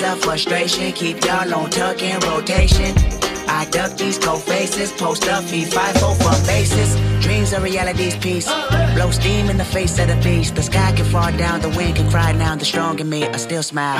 of 0.05 0.21
frustration. 0.21 0.91
Keep 0.93 1.25
y'all 1.25 1.53
on 1.53 1.69
tuck 1.69 2.01
and 2.01 2.23
rotation. 2.23 2.93
I 3.47 3.65
duck 3.71 3.97
these 3.97 4.17
cold 4.17 4.41
faces, 4.43 4.91
post 4.91 5.27
up, 5.27 5.43
feed 5.43 5.71
5 5.71 5.97
for 5.97 6.47
bases. 6.47 6.95
Dreams 7.23 7.53
are 7.53 7.61
reality's 7.61 8.15
peace. 8.17 8.47
Blow 8.95 9.11
steam 9.11 9.49
in 9.49 9.57
the 9.57 9.65
face 9.65 9.97
of 9.99 10.07
the 10.07 10.15
beast. 10.23 10.55
The 10.55 10.63
sky 10.63 10.91
can 10.95 11.05
fall 11.05 11.31
down, 11.37 11.61
the 11.61 11.69
wind 11.69 11.95
can 11.95 12.09
cry 12.09 12.31
now. 12.31 12.55
The 12.55 12.65
strong 12.65 12.99
in 12.99 13.09
me, 13.09 13.25
I 13.25 13.37
still 13.37 13.63
smile. 13.63 13.99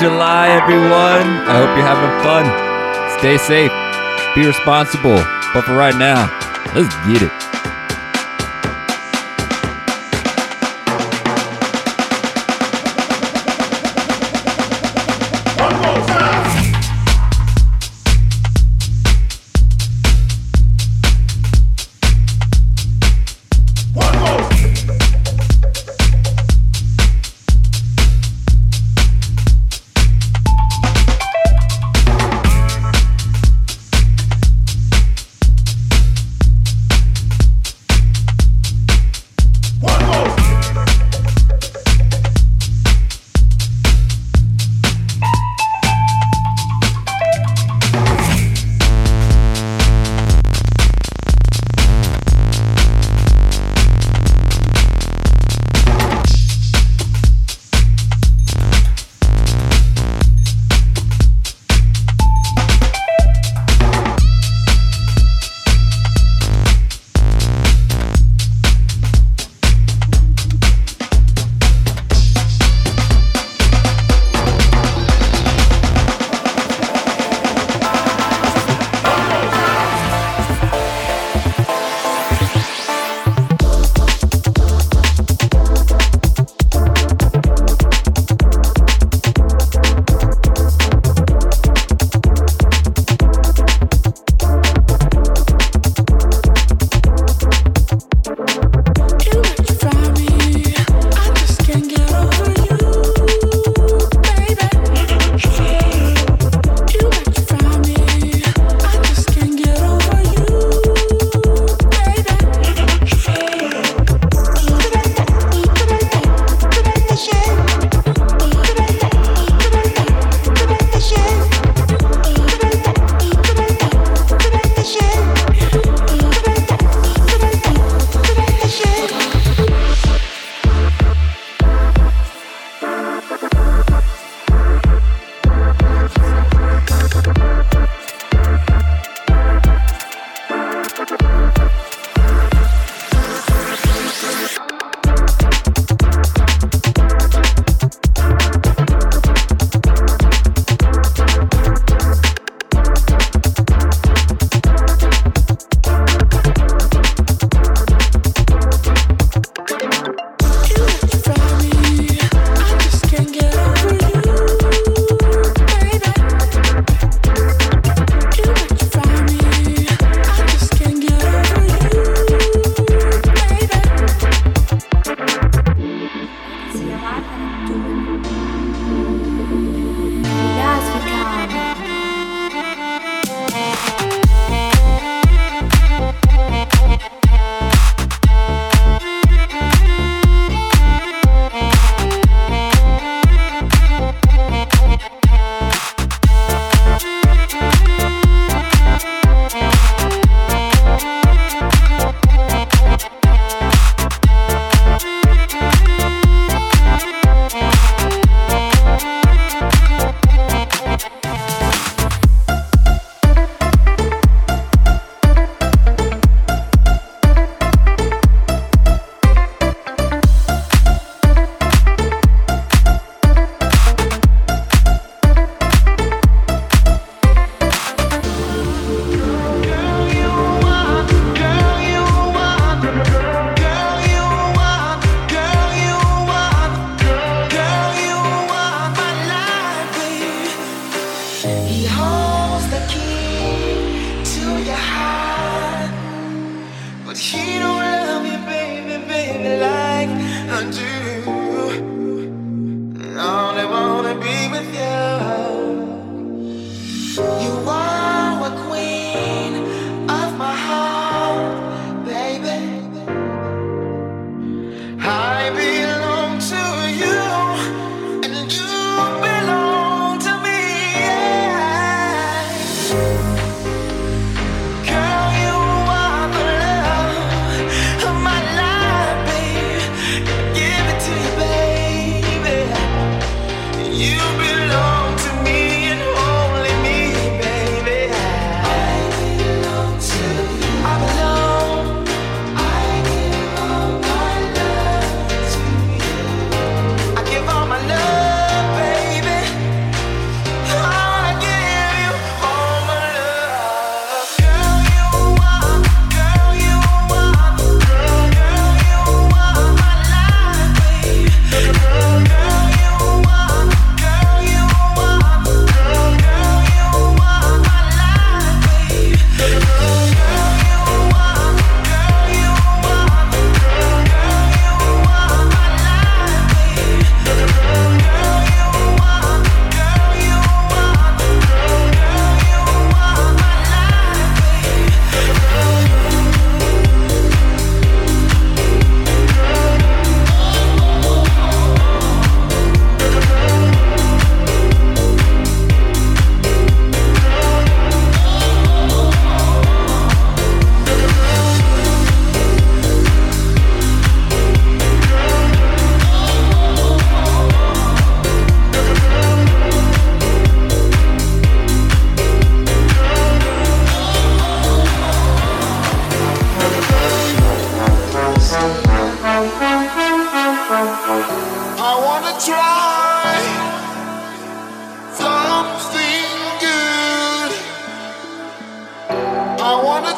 July, 0.00 0.46
everyone. 0.50 1.26
I 1.50 1.58
hope 1.58 1.74
you're 1.74 1.84
having 1.84 2.14
fun. 2.22 2.46
Stay 3.18 3.36
safe, 3.36 3.72
be 4.32 4.46
responsible. 4.46 5.18
But 5.52 5.64
for 5.64 5.74
right 5.74 5.96
now, 5.96 6.30
let's 6.72 6.94
get 7.10 7.22
it. 7.22 7.47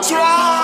Try 0.02 0.59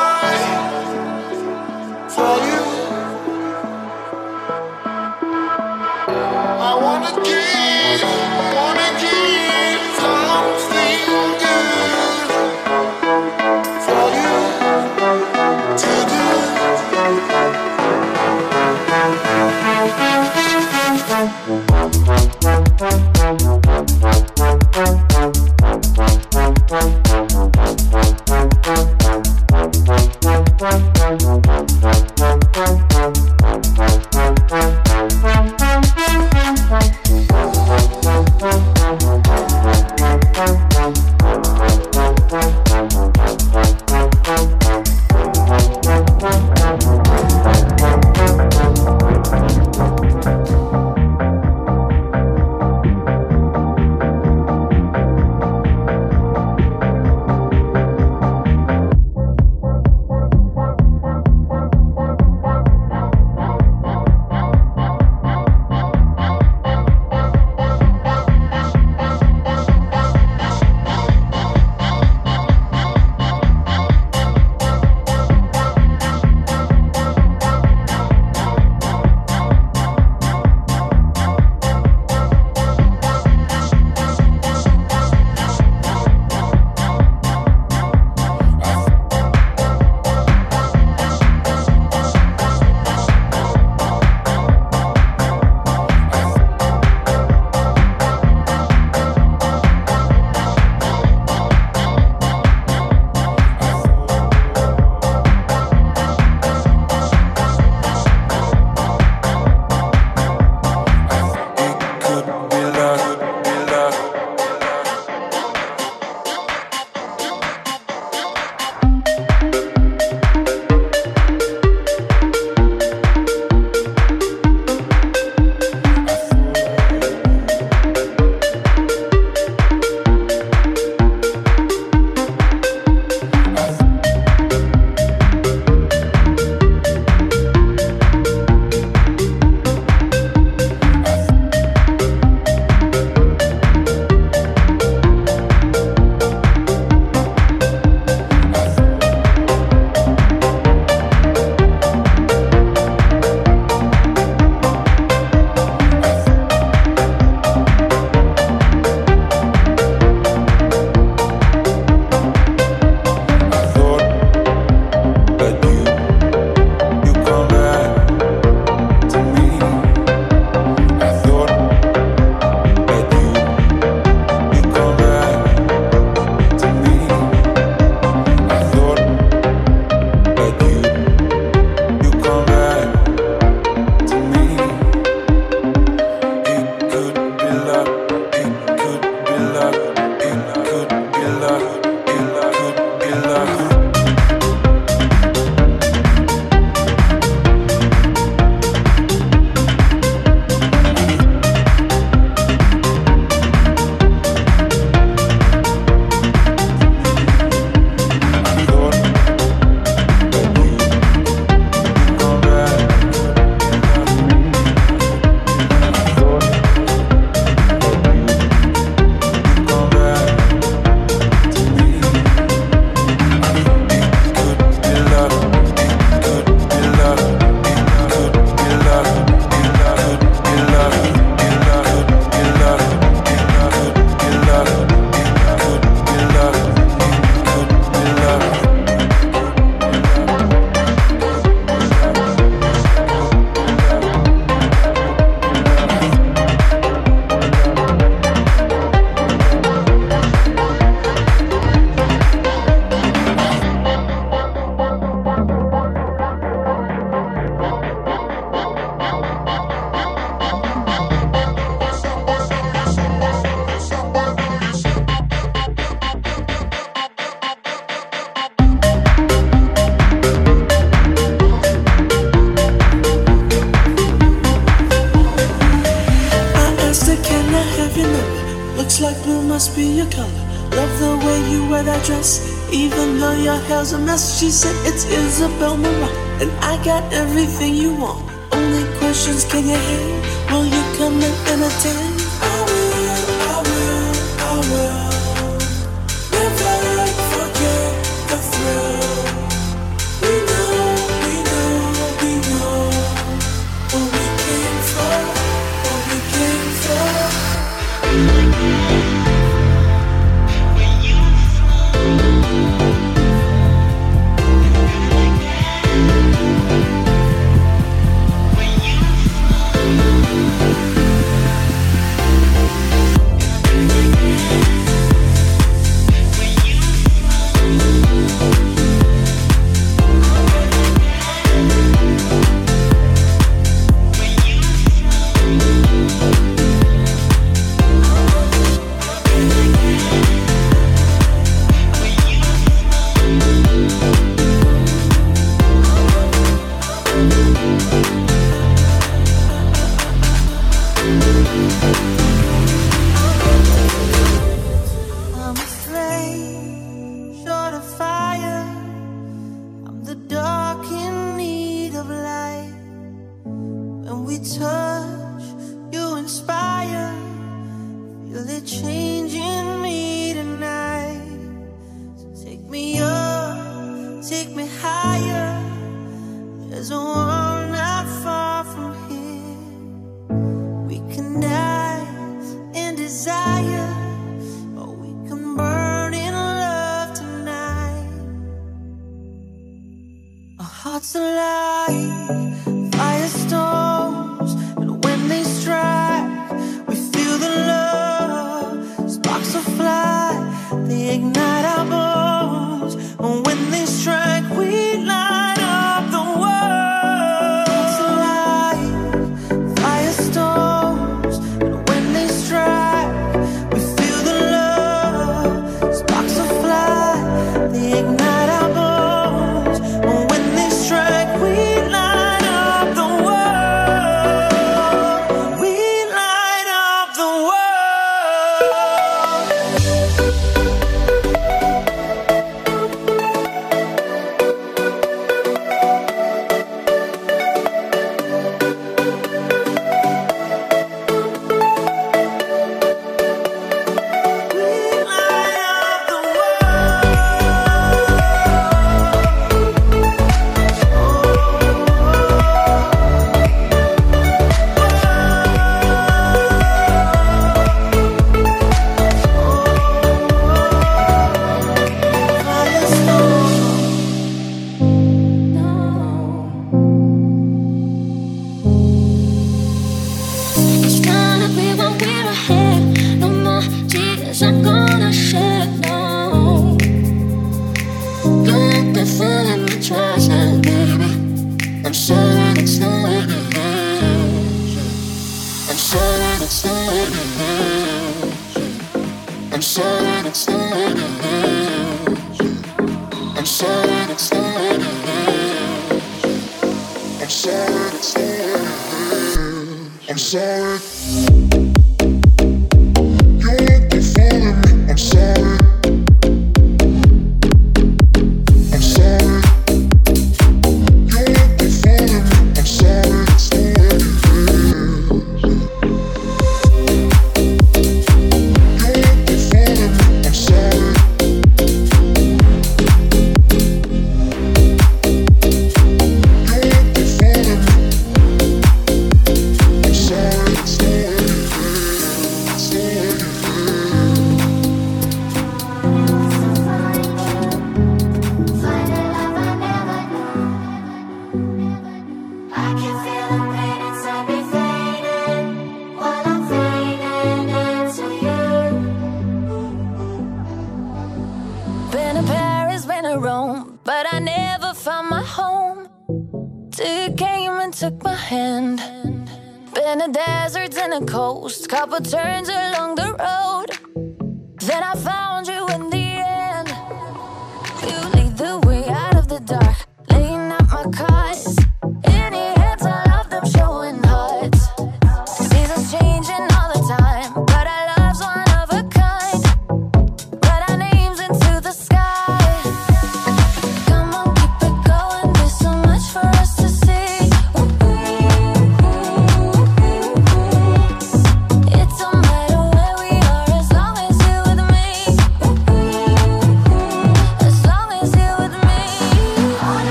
She 284.46 284.52
said 284.52 284.76
it's 284.86 285.04
Isabel 285.06 285.75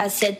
français? 0.00 0.39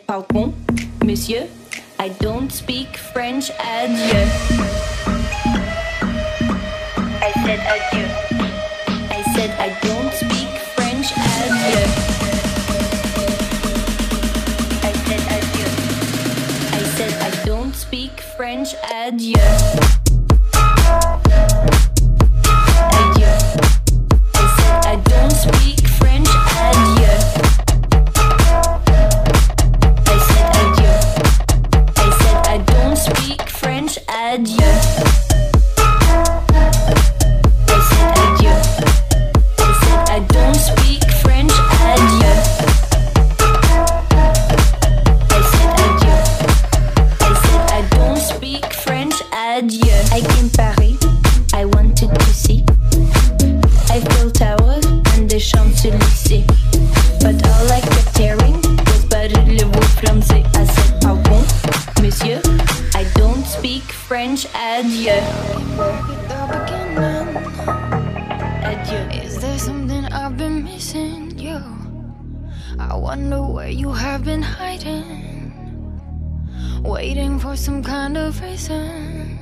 for 77.51 77.57
some 77.57 77.83
kind 77.83 78.15
of 78.15 78.41
reason. 78.41 79.37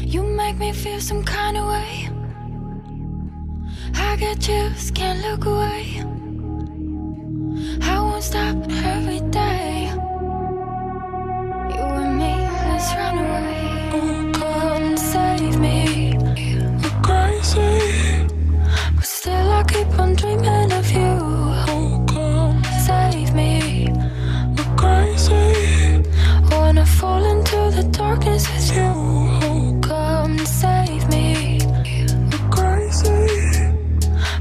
You 0.00 0.24
make 0.24 0.56
me 0.58 0.72
feel 0.72 1.00
some 1.00 1.22
kind 1.22 1.56
of 1.56 1.64
way. 1.68 2.10
I 3.94 4.16
get 4.16 4.40
chills, 4.40 4.90
can't 4.90 5.20
look 5.26 5.44
away. 5.44 5.84
I 7.92 8.00
won't 8.00 8.24
stop 8.24 8.56
every 8.94 9.20
day. 9.30 9.92
You 11.76 11.84
and 12.02 12.18
me, 12.18 12.32
let's 12.68 12.88
run 12.98 13.18
away. 13.24 13.62
Oh, 13.94 14.32
Come 14.34 14.82
and 14.82 14.98
save 14.98 15.60
me. 15.60 16.16
I'm 16.16 17.02
crazy. 17.06 18.26
But 18.96 19.04
still, 19.04 19.50
I 19.58 19.62
keep 19.62 19.96
on 20.00 20.16
dreaming 20.16 20.72
of 20.72 20.90
you. 20.90 21.15
Wanna 26.76 26.88
fall 26.88 27.24
into 27.24 27.56
the 27.74 27.88
darkness 27.90 28.46
with 28.52 28.76
you 28.76 29.80
come 29.80 30.36
to 30.36 30.46
save 30.46 31.08
me. 31.08 31.58
We're 32.30 32.50
crazy. 32.50 33.72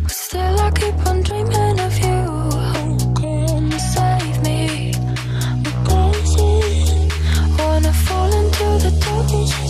But 0.04 0.12
still 0.12 0.60
I 0.60 0.70
keep 0.72 0.98
on 1.08 1.22
dreaming 1.22 1.80
of 1.80 1.98
you. 1.98 2.26
Come 3.16 3.70
to 3.70 3.80
save 3.80 4.44
me. 4.44 4.92
We're 5.64 5.82
crazy. 5.88 7.08
Wanna 7.58 7.94
fall 7.94 8.30
into 8.34 8.68
the 8.84 8.92
darkness. 9.00 9.65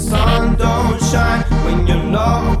sun 0.00 0.56
don't 0.56 0.98
shine 1.02 1.42
when 1.64 1.86
you're 1.86 2.04
low. 2.10 2.59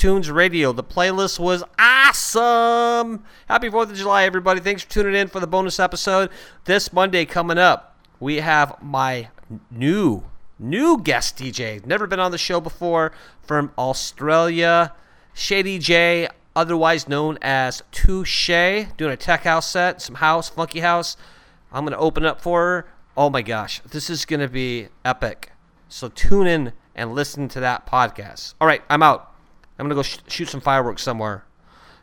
Tunes 0.00 0.30
Radio. 0.30 0.72
The 0.72 0.82
playlist 0.82 1.38
was 1.38 1.62
awesome. 1.78 3.22
Happy 3.48 3.68
4th 3.68 3.90
of 3.90 3.96
July, 3.96 4.24
everybody. 4.24 4.58
Thanks 4.58 4.82
for 4.82 4.90
tuning 4.90 5.14
in 5.14 5.28
for 5.28 5.40
the 5.40 5.46
bonus 5.46 5.78
episode. 5.78 6.30
This 6.64 6.90
Monday 6.90 7.26
coming 7.26 7.58
up, 7.58 7.98
we 8.18 8.36
have 8.36 8.82
my 8.82 9.28
new, 9.70 10.24
new 10.58 11.02
guest 11.02 11.36
DJ. 11.36 11.84
Never 11.84 12.06
been 12.06 12.18
on 12.18 12.30
the 12.30 12.38
show 12.38 12.62
before 12.62 13.12
from 13.42 13.72
Australia, 13.76 14.94
Shady 15.34 15.78
J, 15.78 16.28
otherwise 16.56 17.06
known 17.06 17.36
as 17.42 17.82
Touche, 17.92 18.48
doing 18.48 19.12
a 19.12 19.18
tech 19.18 19.42
house 19.42 19.70
set, 19.70 20.00
some 20.00 20.14
house, 20.14 20.48
funky 20.48 20.80
house. 20.80 21.18
I'm 21.70 21.84
going 21.84 21.92
to 21.92 21.98
open 21.98 22.24
up 22.24 22.40
for 22.40 22.62
her. 22.62 22.88
Oh 23.18 23.28
my 23.28 23.42
gosh, 23.42 23.80
this 23.80 24.08
is 24.08 24.24
going 24.24 24.40
to 24.40 24.48
be 24.48 24.88
epic. 25.04 25.52
So 25.90 26.08
tune 26.08 26.46
in 26.46 26.72
and 26.94 27.14
listen 27.14 27.48
to 27.48 27.60
that 27.60 27.86
podcast. 27.86 28.54
All 28.62 28.66
right, 28.66 28.82
I'm 28.88 29.02
out. 29.02 29.29
I'm 29.80 29.88
to 29.88 29.94
go 29.94 30.02
sh- 30.02 30.18
shoot 30.28 30.48
some 30.48 30.60
fireworks 30.60 31.02
somewhere 31.02 31.44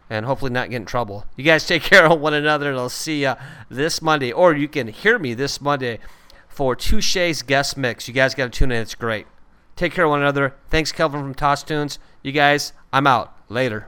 and 0.10 0.26
hopefully 0.26 0.52
not 0.52 0.70
get 0.70 0.78
in 0.78 0.86
trouble. 0.86 1.26
You 1.36 1.44
guys 1.44 1.68
take 1.68 1.84
care 1.84 2.06
of 2.06 2.20
one 2.20 2.34
another 2.34 2.70
and 2.70 2.80
I'll 2.80 2.90
see 2.90 3.24
you 3.24 3.36
this 3.70 4.02
Monday. 4.02 4.32
Or 4.32 4.54
you 4.54 4.68
can 4.68 4.88
hear 4.88 5.20
me 5.20 5.34
this 5.34 5.62
Monday 5.62 6.00
for 6.48 6.76
Touche's 6.76 7.44
guest 7.44 7.78
mix. 7.78 8.08
You 8.08 8.14
guys 8.14 8.34
got 8.34 8.46
to 8.46 8.50
tune 8.50 8.72
in. 8.72 8.82
It's 8.82 8.96
great. 8.96 9.28
Take 9.76 9.94
care 9.94 10.06
of 10.06 10.10
one 10.10 10.22
another. 10.22 10.56
Thanks, 10.70 10.92
Kelvin 10.92 11.22
from 11.22 11.36
Toss 11.36 11.62
Tunes. 11.62 12.00
You 12.24 12.32
guys, 12.32 12.74
I'm 12.92 13.06
out. 13.06 13.34
Later. 13.48 13.88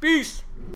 Peace. 0.00 0.42